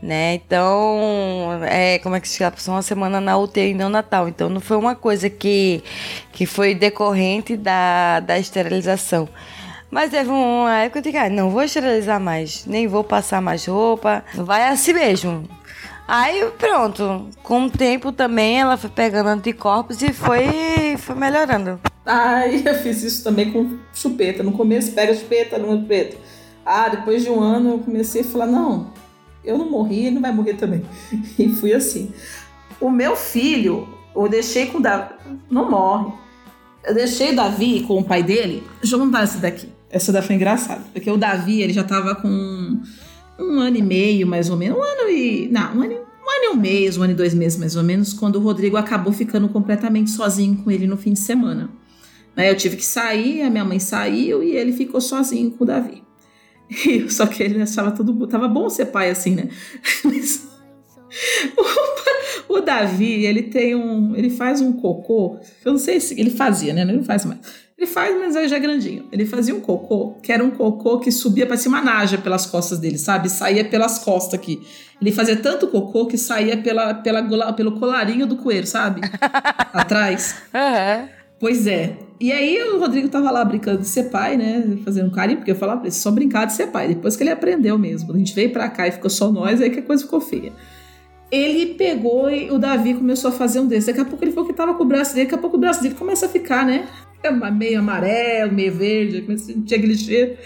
[0.02, 0.36] Né?
[0.36, 2.52] Então, é, como é que se chama?
[2.52, 4.28] Passou uma semana na UTI neonatal.
[4.28, 5.84] Então, não foi uma coisa que,
[6.32, 9.30] que foi decorrente da, da esterilização.
[9.92, 13.42] Mas teve uma época que eu digo, ah, não vou esterilizar mais, nem vou passar
[13.42, 15.44] mais roupa, vai assim mesmo.
[16.14, 21.80] Aí pronto, com o tempo também ela foi pegando anticorpos e foi, foi melhorando.
[22.06, 24.44] Ai, eu fiz isso também com chupeta.
[24.44, 26.18] No começo pega chupeta, no chupeta.
[26.66, 28.92] Ah, depois de um ano eu comecei a falar, não,
[29.42, 30.84] eu não morri, ele não vai morrer também.
[31.40, 32.12] E fui assim.
[32.82, 35.14] O meu filho, eu deixei com o Davi,
[35.50, 36.12] não morre.
[36.84, 38.68] Eu deixei o Davi com o pai dele.
[38.92, 39.70] Contar essa daqui.
[39.90, 40.82] Essa daqui foi engraçada.
[40.92, 42.82] Porque o Davi, ele já tava com
[43.42, 44.78] um ano e meio, mais ou menos.
[44.78, 45.50] Um ano e.
[45.52, 47.84] Não, um ano, um ano e um mês, um ano e dois meses, mais ou
[47.84, 51.70] menos, quando o Rodrigo acabou ficando completamente sozinho com ele no fim de semana.
[52.36, 55.68] Né, eu tive que sair, a minha mãe saiu e ele ficou sozinho com o
[55.68, 56.02] Davi.
[57.10, 58.28] Só que ele achava tudo.
[58.28, 59.50] Tava bom ser pai assim, né?
[60.04, 60.48] Mas,
[62.48, 64.16] o, o, Davi, ele tem um.
[64.16, 65.38] Ele faz um cocô.
[65.66, 66.20] Eu não sei se.
[66.20, 66.82] Ele fazia, né?
[66.82, 67.40] Ele não faz mais.
[67.82, 69.06] Ele faz, mas aí já é grandinho.
[69.12, 72.78] Ele fazia um cocô, que era um cocô que subia para cima naja pelas costas
[72.78, 73.28] dele, sabe?
[73.28, 74.62] Saía pelas costas aqui.
[75.02, 79.02] Ele fazia tanto cocô que saía pela, pela, pelo colarinho do coelho, sabe?
[79.74, 80.44] Atrás.
[80.54, 81.08] Uhum.
[81.40, 81.98] Pois é.
[82.20, 84.78] E aí o Rodrigo tava lá brincando de ser pai, né?
[84.86, 86.90] Fazendo carinho, porque eu falava pra ele, só brincar de ser pai.
[86.90, 88.14] Depois que ele aprendeu mesmo.
[88.14, 90.54] A gente veio pra cá e ficou só nós, aí que a coisa ficou feia.
[91.32, 93.88] Ele pegou e o Davi começou a fazer um desses.
[93.88, 95.60] Daqui a pouco ele falou que tava com o braço dele, daqui a pouco o
[95.60, 96.88] braço dele começa a ficar, né?
[97.56, 100.38] Meio amarelo, meio verde, tinha aquele cheiro.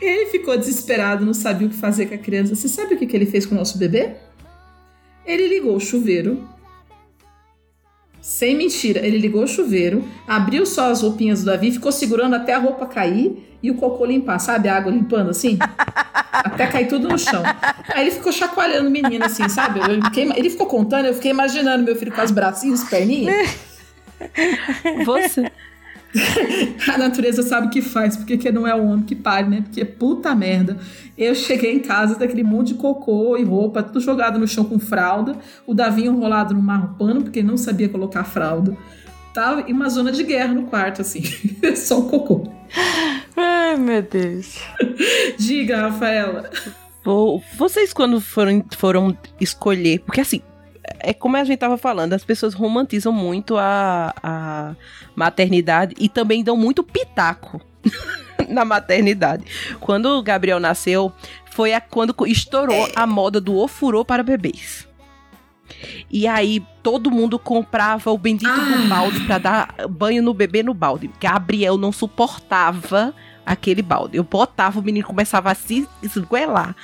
[0.00, 2.54] Ele ficou desesperado, não sabia o que fazer com a criança.
[2.54, 4.16] Você sabe o que, que ele fez com o nosso bebê?
[5.24, 6.46] Ele ligou o chuveiro,
[8.20, 12.52] sem mentira, ele ligou o chuveiro, abriu só as roupinhas do Davi, ficou segurando até
[12.52, 14.68] a roupa cair e o cocô limpar, sabe?
[14.68, 15.58] A água limpando assim?
[16.32, 17.42] até cair tudo no chão.
[17.94, 19.80] Aí ele ficou chacoalhando o menino assim, sabe?
[20.04, 23.56] Fiquei, ele ficou contando, eu fiquei imaginando meu filho com os bracinhos, perninhas.
[25.06, 25.50] Você.
[26.92, 29.62] a natureza sabe o que faz, porque que não é o homem que pare, né?
[29.62, 30.78] Porque puta merda.
[31.16, 34.78] Eu cheguei em casa daquele monte de cocô e roupa, tudo jogado no chão com
[34.78, 38.76] fralda, o Davi enrolado no marro pano, porque ele não sabia colocar fralda.
[39.34, 41.22] Tava em uma zona de guerra no quarto, assim.
[41.76, 42.50] Só um cocô.
[43.36, 44.58] Ai, meu Deus.
[45.38, 46.50] Diga, Rafaela.
[47.56, 50.42] Vocês, quando foram, foram escolher, porque assim,
[51.00, 54.74] é como a gente tava falando, as pessoas romantizam muito a, a
[55.14, 57.60] maternidade e também dão muito pitaco
[58.48, 59.44] na maternidade.
[59.80, 61.12] Quando o Gabriel nasceu,
[61.50, 64.86] foi a, quando estourou a moda do ofurô para bebês.
[66.10, 68.76] E aí todo mundo comprava o bendito ah.
[68.76, 71.10] do balde para dar banho no bebê no balde.
[71.20, 74.16] Gabriel não suportava aquele balde.
[74.16, 76.74] Eu botava, o menino começava a se esguelar.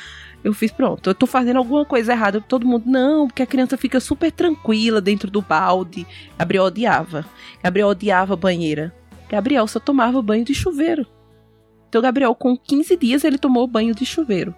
[0.44, 2.38] Eu fiz, pronto, eu tô fazendo alguma coisa errada.
[2.38, 6.06] Todo mundo, não, porque a criança fica super tranquila dentro do balde.
[6.38, 7.24] Gabriel odiava.
[7.62, 8.94] Gabriel odiava banheira.
[9.26, 11.06] Gabriel só tomava banho de chuveiro.
[11.88, 14.54] Então, Gabriel, com 15 dias, ele tomou banho de chuveiro.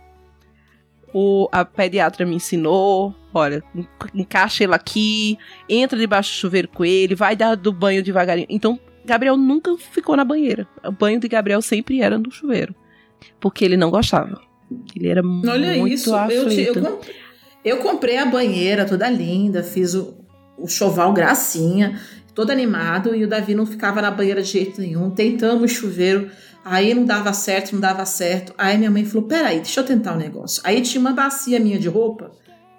[1.14, 3.62] O, a pediatra me ensinou, olha,
[4.12, 8.49] encaixa ele aqui, entra debaixo do chuveiro com ele, vai dar do banho devagarinho.
[8.51, 10.66] Então, Gabriel nunca ficou na banheira.
[10.85, 12.75] O banho de Gabriel sempre era no chuveiro.
[13.38, 14.46] Porque ele não gostava.
[14.95, 16.79] Ele era Olha muito isso, aflito.
[16.79, 17.01] Eu, eu,
[17.65, 20.15] eu, comprei a banheira toda linda, fiz o,
[20.59, 22.01] o choval gracinha,
[22.35, 25.11] todo animado, e o Davi não ficava na banheira de jeito nenhum.
[25.11, 26.31] Tentamos chuveiro,
[26.65, 28.53] aí não dava certo, não dava certo.
[28.59, 30.61] Aí minha mãe falou: peraí, deixa eu tentar um negócio.
[30.65, 32.33] Aí tinha uma bacia minha de roupa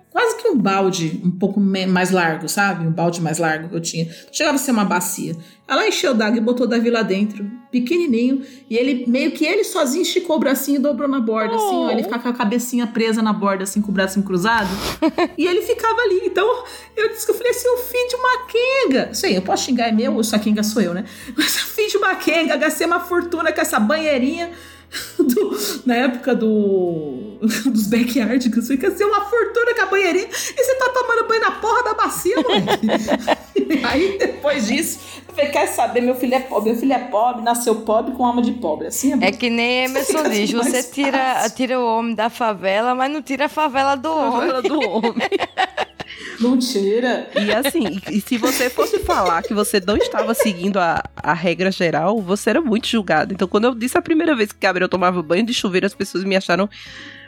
[0.09, 2.87] quase que um balde um pouco mais largo, sabe?
[2.87, 4.07] Um balde mais largo que eu tinha.
[4.31, 5.35] Chegava a ser uma bacia.
[5.67, 9.65] Ela encheu d'água e botou o Davi lá dentro, pequenininho, e ele meio que ele
[9.65, 11.57] sozinho esticou o bracinho e dobrou na borda, oh.
[11.57, 11.91] assim, ó.
[11.91, 14.69] Ele ficava com a cabecinha presa na borda, assim, com o bracinho cruzado.
[15.37, 16.21] e ele ficava ali.
[16.23, 16.63] Então,
[16.95, 19.13] eu disse que eu falei assim: o filho de uma quenga.
[19.13, 21.03] Sei, eu posso xingar, é meu, ou só quenga sou eu, né?
[21.35, 24.51] Mas o filho de uma quenga, gastei uma fortuna com essa banheirinha.
[25.19, 30.63] Do, na época do, dos backyard, que fica assim, uma fortuna com a banheirinha, e
[30.63, 32.88] você tá tomando banho na porra da bacia, moleque.
[33.86, 37.76] aí, depois disso, você quer saber, meu filho é pobre, meu filho é pobre, nasceu
[37.76, 41.80] pobre com alma de pobre, assim é É que nem Emerson diz, você tira, tira
[41.80, 44.31] o homem da favela, mas não tira a favela do a homem.
[44.31, 45.27] Favela do homem.
[46.40, 47.29] Mentira!
[47.35, 51.71] E assim, e se você fosse falar que você não estava seguindo a, a regra
[51.71, 53.33] geral, você era muito julgado.
[53.33, 56.23] Então, quando eu disse a primeira vez que Gabriel tomava banho de chuveiro, as pessoas
[56.23, 56.69] me acharam.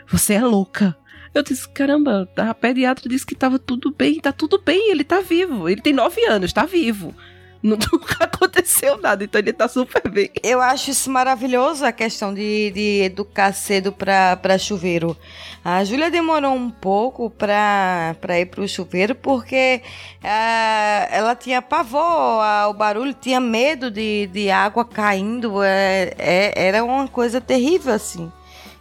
[0.08, 0.96] Você é louca.
[1.32, 5.20] Eu disse, caramba, a pediatra disse que tava tudo bem, tá tudo bem, ele tá
[5.20, 5.68] vivo.
[5.68, 7.14] Ele tem nove anos, tá vivo.
[7.62, 10.30] Nunca aconteceu nada, então ele tá super bem.
[10.42, 15.14] Eu acho isso maravilhoso, a questão de, de educar cedo para chuveiro.
[15.62, 19.82] A Júlia demorou um pouco para ir pro chuveiro porque
[20.24, 25.62] uh, ela tinha pavor ao barulho, tinha medo de, de água caindo.
[25.62, 28.32] É, é, era uma coisa terrível, assim.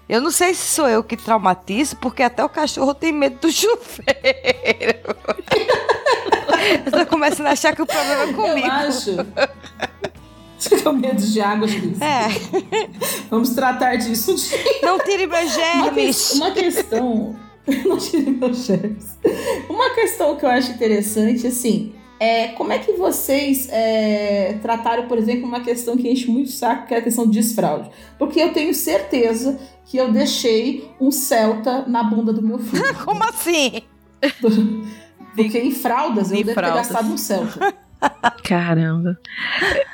[0.07, 3.51] Eu não sei se sou eu que traumatizo, porque até o cachorro tem medo do
[3.53, 3.99] chuveiro.
[6.85, 8.67] Eu tô começando a achar que o problema é comigo.
[8.67, 9.15] Eu acho.
[10.67, 12.01] Tem medo de água, Cris?
[12.01, 12.27] É.
[13.29, 14.35] Vamos tratar disso.
[14.83, 16.31] Não tire meus germes.
[16.33, 17.35] Uma, que, uma questão.
[17.85, 19.17] Não tire meus germes.
[19.69, 25.17] Uma questão que eu acho interessante, assim, é como é que vocês é, trataram, por
[25.17, 27.89] exemplo, uma questão que enche muito saco, que é a questão de desfraude.
[28.17, 32.83] Porque eu tenho certeza que eu deixei um Celta na bunda do meu filho.
[33.05, 33.83] como assim?
[35.43, 36.87] Porque em fraldas eu devo fraldas.
[36.87, 37.73] ter gastado um Celta.
[38.43, 39.19] Caramba.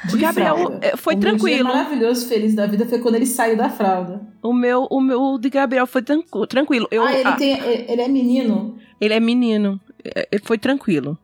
[0.05, 0.79] De Gabriel fralda.
[0.81, 1.63] é, foi o tranquilo.
[1.63, 4.21] Meu dia maravilhoso, feliz da vida foi quando ele saiu da fralda.
[4.43, 6.87] O meu, o meu de Gabriel foi tranquilo.
[6.91, 8.77] Eu, ah, ele, ah, tem, ele é menino?
[9.01, 9.79] Ele é menino.
[10.03, 11.17] É, foi tranquilo.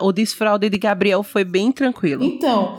[0.00, 2.24] o desfraude de Gabriel foi bem tranquilo.
[2.24, 2.78] Então,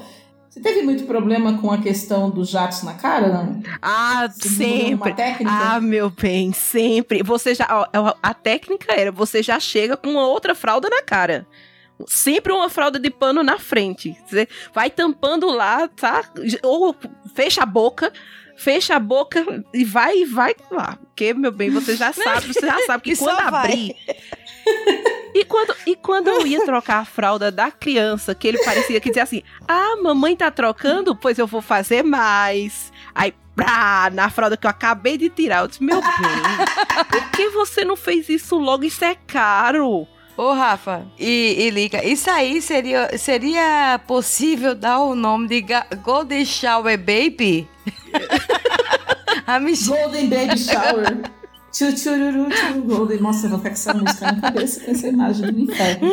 [0.56, 3.62] você teve muito problema com a questão dos jatos na cara, não?
[3.82, 5.14] Ah, você sempre.
[5.46, 7.22] Ah, meu bem, sempre.
[7.22, 7.68] Você já.
[7.70, 11.46] Ó, a técnica era: você já chega com uma outra fralda na cara.
[12.08, 14.18] Sempre uma fralda de pano na frente.
[14.26, 16.24] Você vai tampando lá, tá?
[16.64, 16.96] Ou
[17.36, 18.14] fecha a boca
[18.58, 20.98] fecha a boca e vai vai lá.
[20.98, 23.96] Porque, meu bem, você já sabe, você já sabe que quando abrir.
[25.34, 29.10] E quando, e quando eu ia trocar a fralda da criança, que ele parecia que
[29.10, 31.16] dizia assim: Ah, mamãe tá trocando?
[31.16, 32.92] Pois eu vou fazer mais.
[33.14, 37.50] Aí, pá, na fralda que eu acabei de tirar, eu disse: Meu bem, por que
[37.50, 38.86] você não fez isso logo?
[38.86, 40.08] Isso é caro.
[40.38, 45.66] Ô, Rafa, e, e Liga, isso aí seria, seria possível dar o nome de
[46.04, 47.68] Golden Shower Baby?
[49.48, 51.22] A Golden Baby Shower.
[51.72, 52.48] Tchururu,
[52.86, 53.20] Golden.
[53.20, 56.12] Nossa, eu vou ficar com essa música na cabeça com essa imagem do inferno.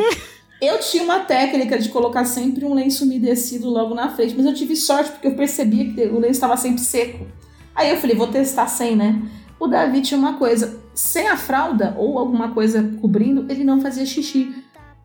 [0.61, 4.55] Eu tinha uma técnica de colocar sempre um lenço umedecido logo na frente, mas eu
[4.55, 7.27] tive sorte porque eu percebia que o lenço estava sempre seco.
[7.75, 9.20] Aí eu falei, vou testar sem, né?
[9.59, 14.05] O Davi tinha uma coisa, sem a fralda ou alguma coisa cobrindo, ele não fazia
[14.05, 14.55] xixi.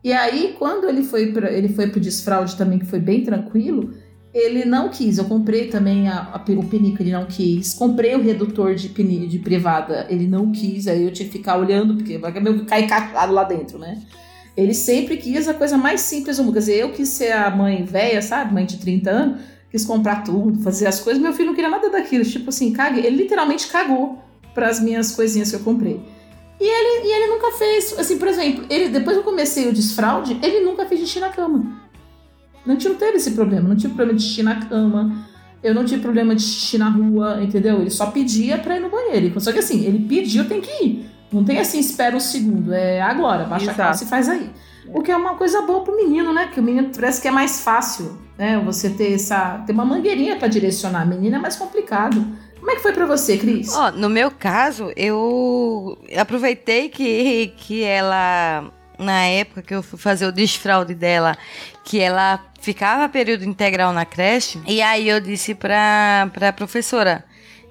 [0.02, 3.92] E aí, quando ele foi para ele foi pro desfraude também, que foi bem tranquilo,
[4.32, 5.18] ele não quis.
[5.18, 7.74] Eu comprei também a, a, o pinico, ele não quis.
[7.74, 10.86] Comprei o redutor de de privada, ele não quis.
[10.86, 12.32] Aí eu tinha que ficar olhando, porque vai
[12.66, 14.00] cair cacado lá dentro, né?
[14.56, 16.54] Ele sempre quis a coisa mais simples do mundo.
[16.54, 18.52] Quer dizer, eu quis ser a mãe velha, sabe?
[18.52, 21.22] Mãe de 30 anos, quis comprar tudo, fazer as coisas.
[21.22, 22.24] Meu filho não queria nada daquilo.
[22.24, 22.98] Tipo assim, cague.
[23.00, 24.27] Ele literalmente cagou
[24.58, 26.00] para as minhas coisinhas que eu comprei.
[26.60, 29.72] E ele, e ele nunca fez, assim, por exemplo, ele depois que eu comecei o
[29.72, 31.80] desfraude, ele nunca fez xixi na cama.
[32.66, 33.68] Não, não teve esse problema.
[33.68, 35.24] Não tive problema de xixi na cama.
[35.62, 37.80] Eu não tive problema de xixi na rua, entendeu?
[37.80, 39.40] Ele só pedia pra ir no banheiro.
[39.40, 41.08] Só que assim, ele pediu, tem que ir.
[41.32, 42.74] Não tem assim, espera um segundo.
[42.74, 43.80] É agora, baixa Exato.
[43.80, 44.50] a calça e faz aí.
[44.92, 46.48] O que é uma coisa boa pro menino, né?
[46.52, 48.60] Que o menino parece que é mais fácil, né?
[48.64, 49.62] Você ter essa.
[49.64, 51.02] ter uma mangueirinha para direcionar.
[51.02, 52.26] A menina é mais complicado.
[52.58, 53.74] Como é que foi para você, Cris?
[53.74, 60.26] Oh, no meu caso, eu aproveitei que, que ela na época que eu fui fazer
[60.26, 61.38] o desfraude dela,
[61.84, 67.24] que ela ficava período integral na creche, e aí eu disse pra, pra professora,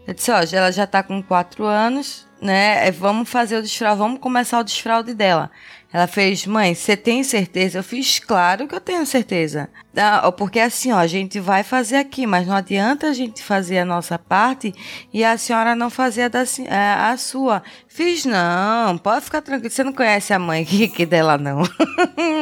[0.08, 4.20] eu disse, ó, ela já tá com quatro anos, né, vamos fazer o desfraude, vamos
[4.20, 5.52] começar o desfraude dela.
[5.92, 7.80] Ela fez, mãe, você tem certeza?
[7.80, 9.70] Eu fiz, claro que eu tenho certeza.
[9.96, 13.80] Ah, porque assim, ó, a gente vai fazer aqui, mas não adianta a gente fazer
[13.80, 14.74] a nossa parte
[15.14, 17.64] e a senhora não fazer a, da, a, a sua.
[17.88, 21.64] Fiz, não, pode ficar tranquilo, você não conhece a mãe que, que dela, não.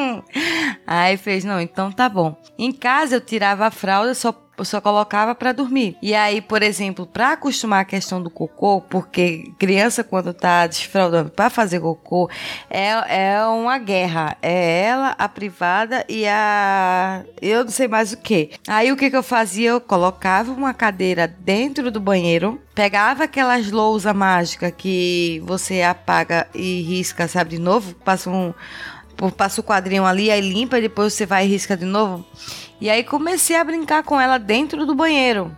[0.86, 2.36] Aí fez, não, então tá bom.
[2.58, 5.97] Em casa eu tirava a fralda só eu só colocava para dormir.
[6.01, 11.30] E aí, por exemplo, para acostumar a questão do cocô, porque criança quando tá desfraldando
[11.30, 12.30] para fazer cocô
[12.70, 14.38] é, é uma guerra.
[14.41, 18.51] É ela, a privada e a eu não sei mais o que.
[18.68, 19.72] Aí o que que eu fazia?
[19.72, 26.82] Eu colocava uma cadeira dentro do banheiro, pegava aquelas lousa mágica que você apaga e
[26.82, 28.53] risca, sabe, de novo, passa um
[29.36, 32.26] passa o quadrinho ali, aí limpa depois você vai e risca de novo.
[32.80, 35.55] E aí comecei a brincar com ela dentro do banheiro.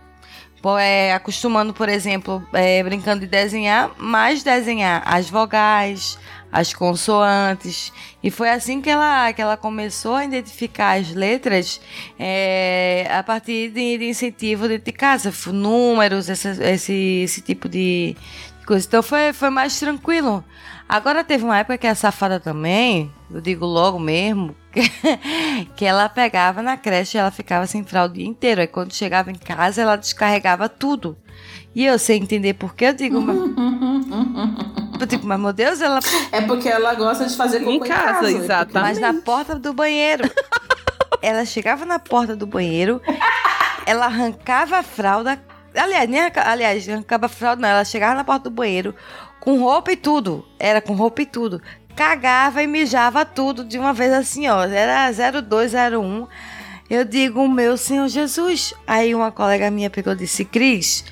[0.80, 6.18] É, acostumando, por exemplo, é, brincando de desenhar, mais desenhar as vogais,
[6.50, 7.92] as consoantes.
[8.22, 11.80] E foi assim que ela, que ela começou a identificar as letras
[12.18, 18.16] é, a partir de, de incentivo de casa, números, esse, esse tipo de
[18.66, 18.86] coisa.
[18.86, 20.44] Então foi, foi mais tranquilo.
[20.88, 24.54] Agora teve uma época que a safada também, eu digo logo mesmo,
[25.76, 28.60] que, ela pegava na creche e ela ficava sem fralda o dia inteiro.
[28.60, 31.16] Aí quando chegava em casa, ela descarregava tudo.
[31.74, 33.36] E eu sei entender por que eu digo, mas,
[35.00, 36.00] eu digo, mas meu Deus, ela.
[36.32, 38.72] É porque ela gosta de fazer cocô Em casa, é exatamente.
[38.74, 40.28] Mas na porta do banheiro.
[41.22, 43.00] ela chegava na porta do banheiro,
[43.86, 45.40] ela arrancava a fralda.
[45.76, 47.68] Aliás, nem arranca- aliás, arrancava a fralda, não.
[47.68, 48.94] Ela chegava na porta do banheiro
[49.40, 50.44] com roupa e tudo.
[50.58, 51.60] Era com roupa e tudo.
[51.98, 54.62] Cagava e mijava tudo de uma vez assim, ó.
[54.62, 56.28] Era 0201.
[56.88, 58.72] Eu digo, meu Senhor Jesus.
[58.86, 61.04] Aí uma colega minha pegou e disse, Cris,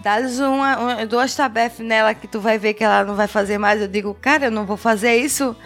[0.00, 3.58] dá-lhes uma, uma- duas tabefes nela que tu vai ver que ela não vai fazer
[3.58, 3.82] mais.
[3.82, 5.56] Eu digo, cara, eu não vou fazer isso.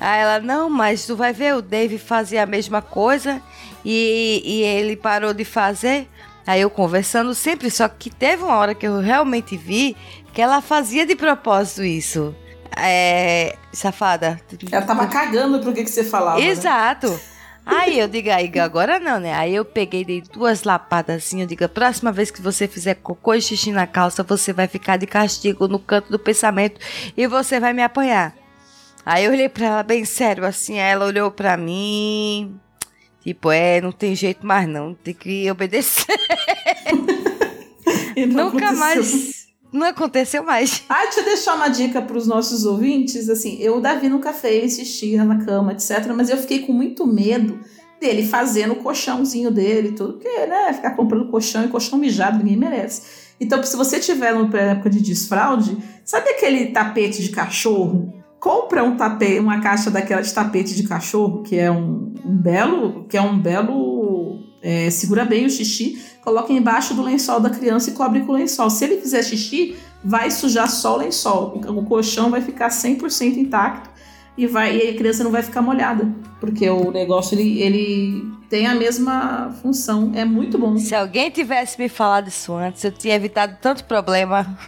[0.00, 3.40] Aí ela, não, mas tu vai ver, o Dave fazia a mesma coisa
[3.84, 6.08] e, e ele parou de fazer.
[6.44, 9.96] Aí eu conversando sempre, só que teve uma hora que eu realmente vi
[10.32, 12.34] que ela fazia de propósito isso.
[12.76, 13.56] É.
[13.72, 14.40] Safada.
[14.70, 16.38] Ela tava cagando pro que, que você falava.
[16.38, 16.46] né?
[16.46, 17.20] Exato.
[17.64, 19.32] Aí eu digo, aí agora não, né?
[19.34, 22.94] Aí eu peguei, dei duas lapadas assim, eu digo, a próxima vez que você fizer
[22.94, 26.80] cocô e xixi na calça, você vai ficar de castigo no canto do pensamento
[27.16, 28.34] e você vai me apanhar.
[29.04, 32.58] Aí eu olhei pra ela bem sério assim, aí ela olhou pra mim,
[33.22, 36.06] tipo, é, não tem jeito mais não, tem que obedecer.
[38.28, 38.78] Nunca aconteceu.
[38.78, 39.39] mais,
[39.72, 40.82] não aconteceu mais.
[40.90, 43.28] Ah, deixa eu deixar uma dica para os nossos ouvintes.
[43.28, 46.12] Assim, eu, o Davi nunca fez xixi na cama, etc.
[46.14, 47.60] Mas eu fiquei com muito medo
[48.00, 50.14] dele fazendo o colchãozinho dele tudo.
[50.14, 53.02] Porque, né, ficar comprando colchão e colchão mijado, ninguém merece.
[53.40, 58.12] Então, se você tiver numa época de desfraude, sabe aquele tapete de cachorro?
[58.38, 63.06] Compra um tapete, uma caixa daquela de tapete de cachorro, que é um, um belo,
[63.08, 63.99] que é um belo
[64.62, 68.34] é, segura bem o xixi, coloca embaixo do lençol da criança e cobre com o
[68.34, 68.68] lençol.
[68.68, 71.60] Se ele fizer xixi, vai sujar só o lençol.
[71.68, 73.90] O colchão vai ficar 100% intacto
[74.36, 76.08] e, vai, e a criança não vai ficar molhada.
[76.38, 80.12] Porque o negócio, ele, ele tem a mesma função.
[80.14, 80.76] É muito bom.
[80.76, 84.58] Se alguém tivesse me falado isso antes, eu tinha evitado tanto problema.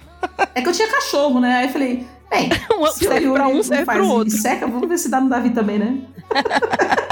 [0.54, 1.58] É que eu tinha cachorro, né?
[1.58, 2.48] Aí eu falei, bem,
[2.92, 4.36] se serve pra um, serve pro outro.
[4.36, 5.98] seca, vamos ver se dá no Davi também, né?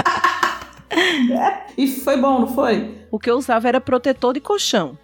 [0.91, 3.05] É, e foi bom, não foi?
[3.09, 4.97] O que eu usava era protetor de colchão.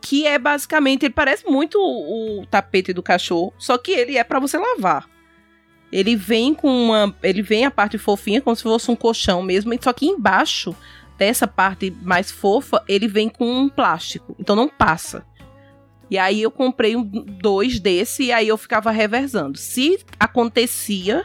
[0.00, 4.24] Que é basicamente, ele parece muito o, o tapete do cachorro, só que ele é
[4.24, 5.08] pra você lavar.
[5.90, 7.14] Ele vem com uma.
[7.22, 10.76] Ele vem a parte fofinha, como se fosse um colchão mesmo, só que embaixo
[11.16, 14.36] dessa parte mais fofa, ele vem com um plástico.
[14.38, 15.26] Então não passa.
[16.10, 19.58] E aí eu comprei um, dois desse e aí eu ficava reversando.
[19.58, 21.24] Se acontecia,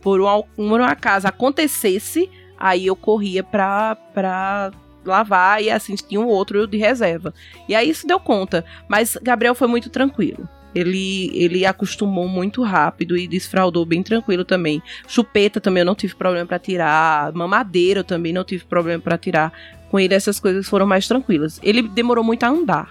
[0.00, 4.72] por um, por um acaso acontecesse, aí eu corria pra, pra
[5.04, 7.32] lavar e assim tinha um outro de reserva.
[7.68, 8.64] E aí isso deu conta.
[8.88, 10.48] Mas Gabriel foi muito tranquilo.
[10.74, 14.82] Ele, ele acostumou muito rápido e desfraudou bem tranquilo também.
[15.08, 17.32] Chupeta também eu não tive problema pra tirar.
[17.32, 19.52] Mamadeira eu também não tive problema pra tirar.
[19.90, 21.58] Com ele essas coisas foram mais tranquilas.
[21.62, 22.90] Ele demorou muito a andar.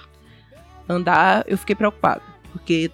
[0.90, 2.22] Andar eu fiquei preocupada.
[2.52, 2.90] Porque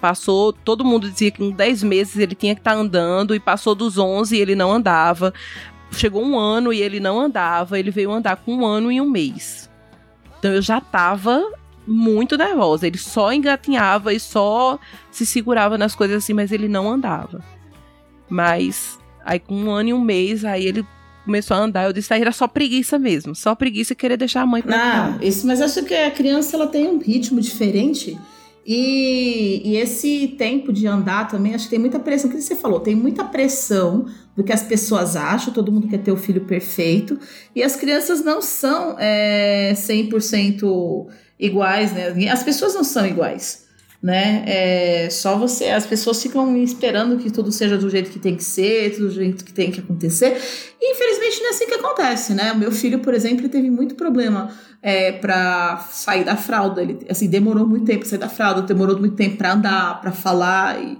[0.00, 3.74] passou, todo mundo dizia que em 10 meses ele tinha que estar andando e passou
[3.74, 5.34] dos 11 e ele não andava
[5.92, 9.08] chegou um ano e ele não andava, ele veio andar com um ano e um
[9.08, 9.70] mês.
[10.38, 11.52] Então eu já tava
[11.86, 12.86] muito nervosa.
[12.86, 14.78] Ele só engatinhava e só
[15.10, 17.42] se segurava nas coisas assim, mas ele não andava.
[18.28, 20.86] Mas aí com um ano e um mês, aí ele
[21.24, 21.84] começou a andar.
[21.84, 23.34] Eu disse, aí era só preguiça mesmo.
[23.34, 26.56] Só preguiça e querer deixar a mãe pra Não, isso, mas acho que a criança
[26.56, 28.18] ela tem um ritmo diferente.
[28.64, 32.30] E, e esse tempo de andar também, acho que tem muita pressão.
[32.30, 32.80] O que você falou?
[32.80, 34.06] Tem muita pressão
[34.36, 37.18] do que as pessoas acham, todo mundo quer ter o filho perfeito.
[37.54, 41.06] E as crianças não são é, 100%
[41.38, 42.28] iguais, né?
[42.28, 43.66] As pessoas não são iguais,
[44.02, 44.44] né?
[44.46, 48.44] É, só você, as pessoas ficam esperando que tudo seja do jeito que tem que
[48.44, 50.40] ser, do jeito que tem que acontecer.
[50.80, 52.52] E infelizmente não é assim que acontece, né?
[52.52, 54.50] O meu filho, por exemplo, teve muito problema
[54.82, 56.80] é, para sair da fralda.
[56.80, 60.12] Ele assim, demorou muito tempo pra sair da fralda, demorou muito tempo para andar, para
[60.12, 60.82] falar.
[60.82, 60.98] E,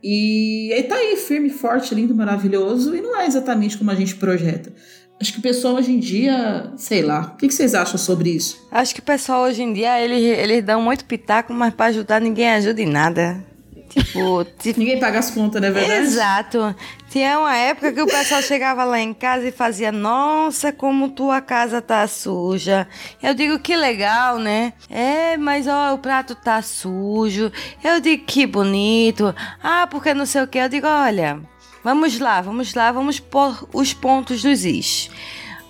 [0.00, 4.14] e ele tá aí, firme, forte, lindo, maravilhoso, e não é exatamente como a gente
[4.14, 4.72] projeta.
[5.20, 8.30] Acho que o pessoal hoje em dia, sei lá, o que, que vocês acham sobre
[8.30, 8.66] isso?
[8.70, 12.20] Acho que o pessoal hoje em dia, eles, eles dão muito pitaco, mas pra ajudar
[12.20, 13.42] ninguém ajuda em nada.
[13.88, 16.00] Tipo, tipo Ninguém paga as contas, não é verdade?
[16.02, 16.76] Exato.
[17.08, 21.40] Tinha uma época que o pessoal chegava lá em casa e fazia: Nossa, como tua
[21.40, 22.86] casa tá suja.
[23.22, 24.74] Eu digo: Que legal, né?
[24.90, 27.50] É, mas ó, o prato tá sujo.
[27.82, 29.34] Eu digo: Que bonito.
[29.62, 30.58] Ah, porque não sei o que.
[30.58, 31.40] Eu digo: Olha,
[31.86, 35.08] vamos lá, vamos lá, vamos pôr os pontos nos is.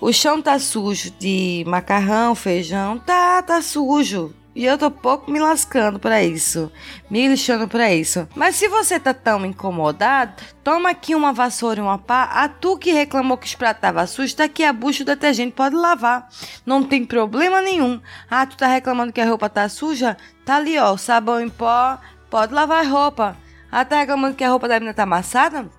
[0.01, 4.33] O chão tá sujo de macarrão, feijão, tá, tá sujo.
[4.55, 6.71] E eu tô pouco me lascando pra isso,
[7.07, 8.27] me lixando pra isso.
[8.35, 12.23] Mas se você tá tão incomodado, toma aqui uma vassoura e uma pá.
[12.23, 15.53] A tu que reclamou que os pratos estavam sujos, tá aqui a bucha do detergente,
[15.53, 16.27] pode lavar.
[16.65, 18.01] Não tem problema nenhum.
[18.27, 20.17] Ah, tu tá reclamando que a roupa tá suja?
[20.43, 23.37] Tá ali, ó, sabão em pó, pode lavar a roupa.
[23.71, 25.69] Ah, tá reclamando que a roupa da menina tá amassada?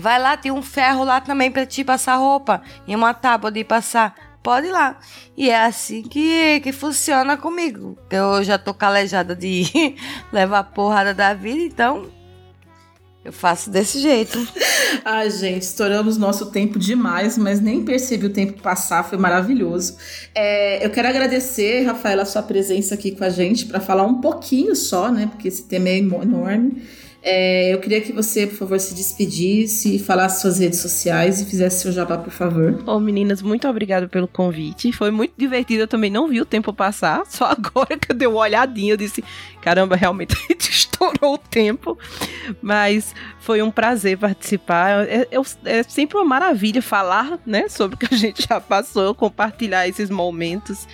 [0.00, 2.62] Vai lá, tem um ferro lá também pra te passar roupa.
[2.86, 4.98] E uma tábua de passar pode ir lá.
[5.36, 7.98] E é assim que, que funciona comigo.
[8.10, 9.64] Eu já tô calejada de
[10.32, 12.06] levar porrada da vida, então
[13.24, 14.38] eu faço desse jeito.
[15.04, 19.96] Ai, gente, estouramos nosso tempo demais, mas nem percebi o tempo passar, foi maravilhoso.
[20.32, 24.20] É, eu quero agradecer, Rafaela, a sua presença aqui com a gente para falar um
[24.20, 25.26] pouquinho só, né?
[25.26, 26.84] Porque esse tema é enorme.
[27.28, 31.82] É, eu queria que você, por favor, se despedisse, falasse suas redes sociais e fizesse
[31.82, 32.80] seu jabá, por favor.
[32.86, 34.92] Ô, meninas, muito obrigada pelo convite.
[34.92, 35.82] Foi muito divertido.
[35.82, 37.26] Eu também não vi o tempo passar.
[37.26, 39.24] Só agora que eu dei uma olhadinha, eu disse:
[39.60, 41.98] caramba, realmente estourou o tempo.
[42.62, 45.08] Mas foi um prazer participar.
[45.08, 49.12] É, é, é sempre uma maravilha falar né, sobre o que a gente já passou,
[49.16, 50.86] compartilhar esses momentos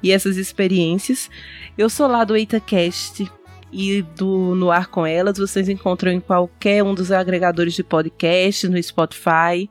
[0.00, 1.28] e essas experiências.
[1.76, 3.28] Eu sou lá do EitaCast,
[3.72, 5.38] e do No Ar com Elas.
[5.38, 9.68] Vocês encontram em qualquer um dos agregadores de podcast, no Spotify.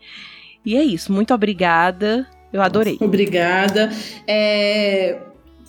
[0.66, 1.12] E é isso.
[1.12, 2.28] Muito obrigada.
[2.52, 2.98] Eu adorei.
[3.00, 3.90] Obrigada.
[4.28, 5.20] É...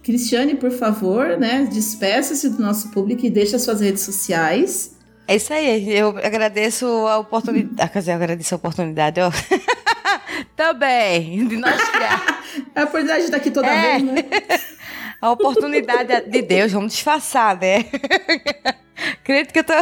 [0.02, 1.68] Cristiane, por favor, né?
[1.70, 4.96] Despeça-se do nosso público e deixe as suas redes sociais.
[5.28, 5.96] É isso aí.
[5.96, 7.76] Eu agradeço a oportunidade.
[7.78, 9.20] Ah, quer dizer, eu agradeço a oportunidade.
[9.20, 9.30] Eu...
[10.56, 12.40] Também, de nós criar.
[12.74, 13.98] É a oportunidade de estar aqui toda é.
[13.98, 14.24] vez, né?
[15.20, 17.84] A oportunidade de Deus, vamos disfarçar, né?
[19.22, 19.72] Acredito que eu tô.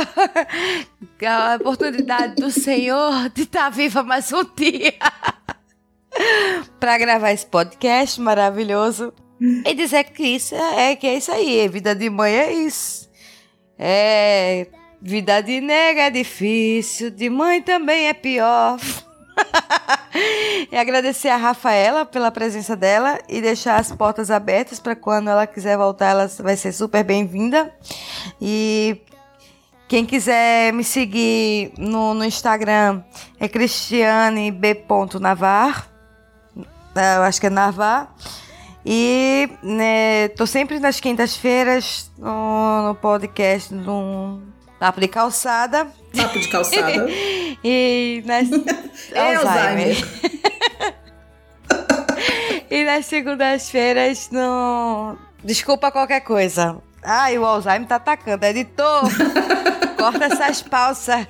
[1.26, 4.95] A oportunidade do Senhor de estar viva mais um dia.
[6.80, 9.12] para gravar esse podcast maravilhoso.
[9.41, 11.68] E dizer que isso é, que é isso aí.
[11.68, 13.09] Vida de mãe é isso.
[13.78, 14.66] É.
[15.01, 18.78] Vida de nega é difícil, de mãe também é pior.
[20.70, 25.47] e agradecer a Rafaela pela presença dela e deixar as portas abertas para quando ela
[25.47, 27.72] quiser voltar, ela vai ser super bem-vinda.
[28.41, 29.01] E
[29.89, 33.03] quem quiser me seguir no, no Instagram
[33.41, 34.84] é Cristiane B.
[35.20, 35.89] Navar.
[36.95, 38.14] Eu acho que é Navar.
[38.84, 44.41] E né, tô sempre nas quintas-feiras no, no podcast do
[44.78, 45.89] Papo de Calçada.
[46.16, 47.06] Papo de Calçada.
[47.64, 48.48] e nas...
[49.12, 49.96] é Alzheimer.
[52.70, 55.16] e nas segundas-feiras no...
[55.44, 56.76] Desculpa qualquer coisa.
[57.02, 58.44] Ai, o Alzheimer tá atacando.
[58.44, 59.02] Editor,
[59.96, 61.26] corta essas palsas.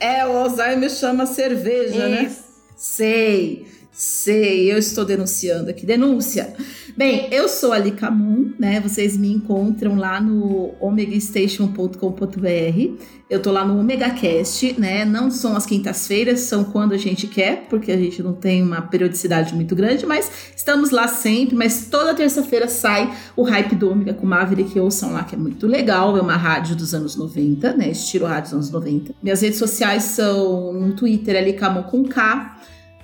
[0.00, 2.22] É, o Alzheimer chama cerveja, né?
[2.22, 2.40] Isso.
[2.40, 2.46] né?
[2.76, 3.66] Sei,
[4.02, 4.72] sei.
[4.72, 5.86] Eu estou denunciando aqui.
[5.86, 6.54] Denúncia.
[6.96, 8.80] Bem, eu sou a Lika Moon, né?
[8.80, 13.04] Vocês me encontram lá no omegastation.com.br.
[13.30, 15.04] Eu tô lá no OmegaCast, né?
[15.04, 18.82] Não são as quintas-feiras, são quando a gente quer, porque a gente não tem uma
[18.82, 21.54] periodicidade muito grande, mas estamos lá sempre.
[21.54, 25.66] Mas toda terça-feira sai o Hype do Omega com Maverick, ouçam lá, que é muito
[25.66, 26.16] legal.
[26.16, 27.90] É uma rádio dos anos 90, né?
[27.90, 29.14] Estilo rádio dos anos 90.
[29.22, 32.58] Minhas redes sociais são no Twitter, é Likamon com K.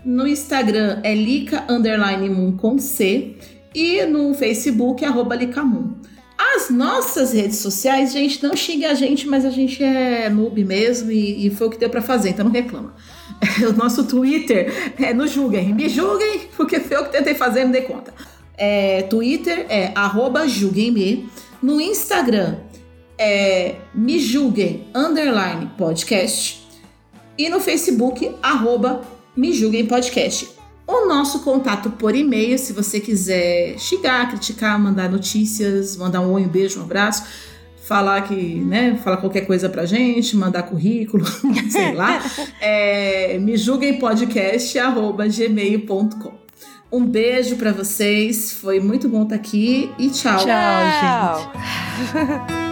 [0.09, 3.37] No Instagram é Moon com C
[3.75, 5.97] e no Facebook, arroba Licamun.
[6.57, 11.11] As nossas redes sociais, gente, não xingue a gente, mas a gente é noob mesmo
[11.11, 12.95] e, e foi o que deu para fazer, então não reclama.
[13.69, 17.65] O nosso Twitter é no julguem, me julguem, porque foi eu que tentei fazer e
[17.65, 18.15] não dei conta.
[18.57, 21.29] É, Twitter é arroba julguem-me.
[21.63, 22.57] No Instagram
[23.19, 26.67] é me julguem underline podcast.
[27.37, 30.51] E no Facebook, arroba me julguem podcast
[30.85, 36.43] o nosso contato por e-mail, se você quiser xingar, criticar, mandar notícias, mandar um oi,
[36.43, 37.25] um beijo, um abraço,
[37.87, 41.25] falar que, né, falar qualquer coisa pra gente, mandar currículo,
[41.71, 42.21] sei lá,
[42.61, 46.33] é, me julguem podcast gmail.com.
[46.91, 50.39] Um beijo para vocês, foi muito bom estar aqui e tchau.
[50.39, 52.59] Tchau, gente.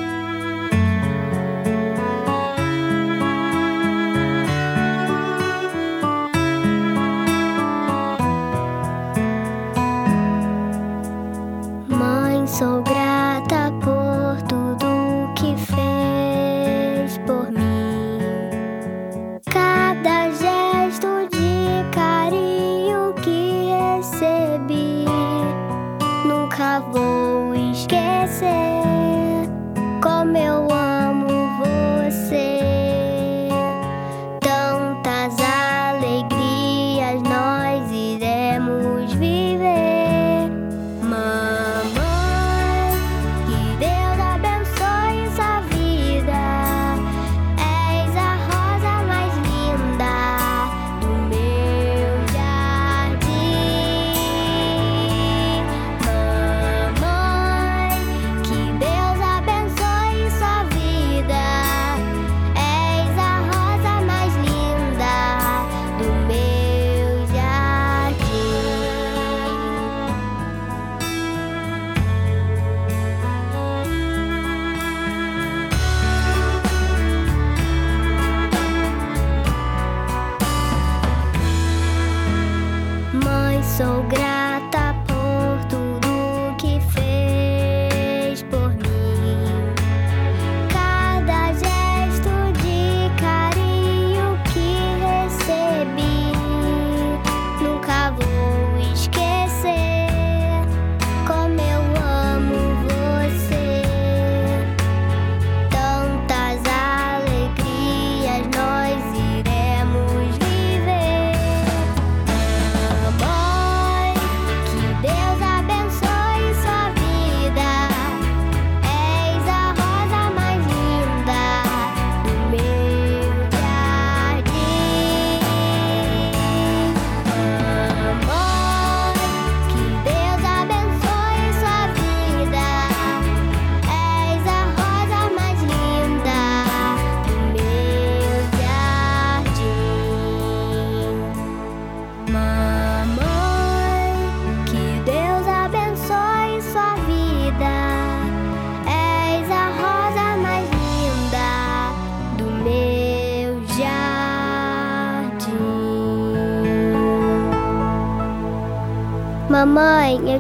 [30.47, 30.86] Deus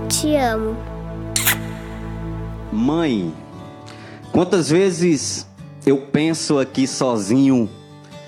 [0.06, 0.76] te amo.
[2.72, 3.32] Mãe,
[4.32, 5.46] quantas vezes
[5.84, 7.68] eu penso aqui sozinho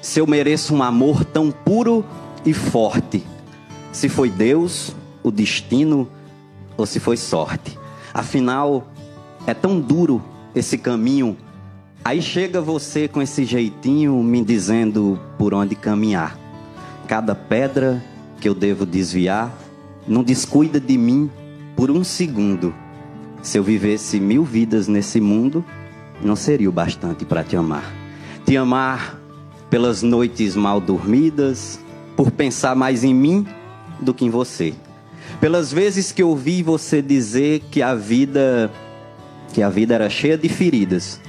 [0.03, 2.05] se eu mereço um amor tão puro
[2.45, 3.25] e forte?
[3.93, 6.09] Se foi Deus, o destino
[6.77, 7.79] ou se foi sorte?
[8.13, 8.89] Afinal,
[9.47, 10.23] é tão duro
[10.55, 11.37] esse caminho.
[12.05, 16.39] Aí chega você com esse jeitinho me dizendo por onde caminhar.
[17.07, 18.03] Cada pedra
[18.41, 19.53] que eu devo desviar,
[20.07, 21.31] não descuida de mim
[21.79, 22.75] por um segundo.
[23.41, 25.65] Se eu vivesse mil vidas nesse mundo,
[26.21, 27.95] não seria o bastante para te amar.
[28.45, 29.17] Te amar
[29.71, 31.79] pelas noites mal dormidas,
[32.17, 33.47] por pensar mais em mim
[34.01, 34.75] do que em você.
[35.41, 38.73] Pelas vezes que ouvi você dizer que a vida
[39.53, 41.21] que a vida era cheia de feridas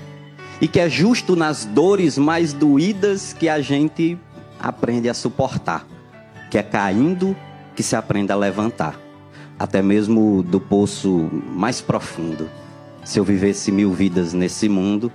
[0.60, 4.18] e que é justo nas dores mais doídas que a gente
[4.60, 5.86] aprende a suportar,
[6.50, 7.36] que é caindo
[7.76, 9.00] que se aprende a levantar,
[9.60, 12.50] até mesmo do poço mais profundo.
[13.04, 15.12] Se eu vivesse mil vidas nesse mundo,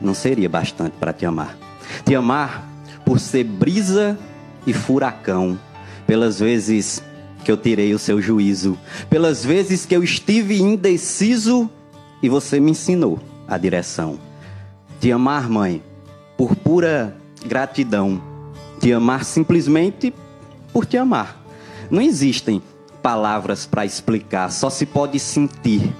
[0.00, 1.58] não seria bastante para te amar.
[2.04, 2.68] Te amar
[3.04, 4.16] por ser brisa
[4.64, 5.58] e furacão,
[6.06, 7.02] pelas vezes
[7.44, 8.78] que eu tirei o seu juízo,
[9.08, 11.68] pelas vezes que eu estive indeciso
[12.22, 13.18] e você me ensinou
[13.48, 14.18] a direção.
[15.00, 15.82] Te amar, mãe,
[16.36, 18.22] por pura gratidão.
[18.78, 20.14] Te amar simplesmente
[20.72, 21.42] por te amar.
[21.90, 22.62] Não existem
[23.02, 25.92] palavras para explicar, só se pode sentir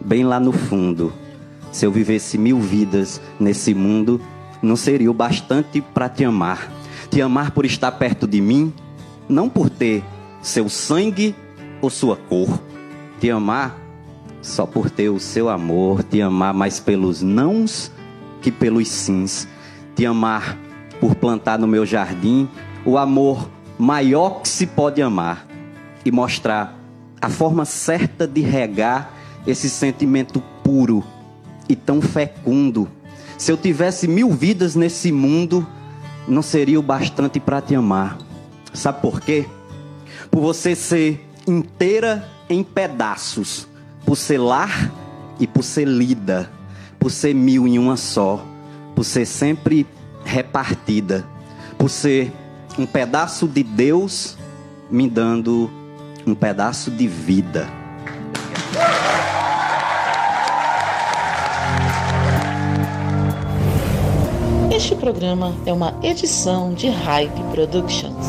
[0.00, 1.12] bem lá no fundo.
[1.72, 4.20] Se eu vivesse mil vidas nesse mundo,
[4.62, 6.72] não seria o bastante para te amar.
[7.10, 8.72] Te amar por estar perto de mim,
[9.28, 10.02] não por ter
[10.42, 11.34] seu sangue
[11.80, 12.60] ou sua cor.
[13.20, 13.78] Te amar
[14.40, 17.90] só por ter o seu amor, te amar mais pelos nãos
[18.40, 19.46] que pelos sims.
[19.94, 20.56] Te amar
[21.00, 22.48] por plantar no meu jardim
[22.84, 23.48] o amor
[23.78, 25.46] maior que se pode amar
[26.08, 26.78] e mostrar
[27.20, 29.12] a forma certa de regar
[29.46, 31.04] esse sentimento puro
[31.68, 32.88] e tão fecundo.
[33.38, 35.66] Se eu tivesse mil vidas nesse mundo,
[36.26, 38.18] não seria o bastante para te amar.
[38.72, 39.46] Sabe por quê?
[40.30, 43.68] Por você ser inteira em pedaços
[44.06, 44.92] por ser lar
[45.40, 46.48] e por ser lida,
[46.98, 48.46] por ser mil em uma só,
[48.94, 49.84] por ser sempre
[50.24, 51.26] repartida,
[51.76, 52.32] por ser
[52.78, 54.38] um pedaço de Deus
[54.88, 55.68] me dando
[56.26, 57.68] um pedaço de vida.
[64.74, 68.26] Este programa é uma edição de Hype Productions.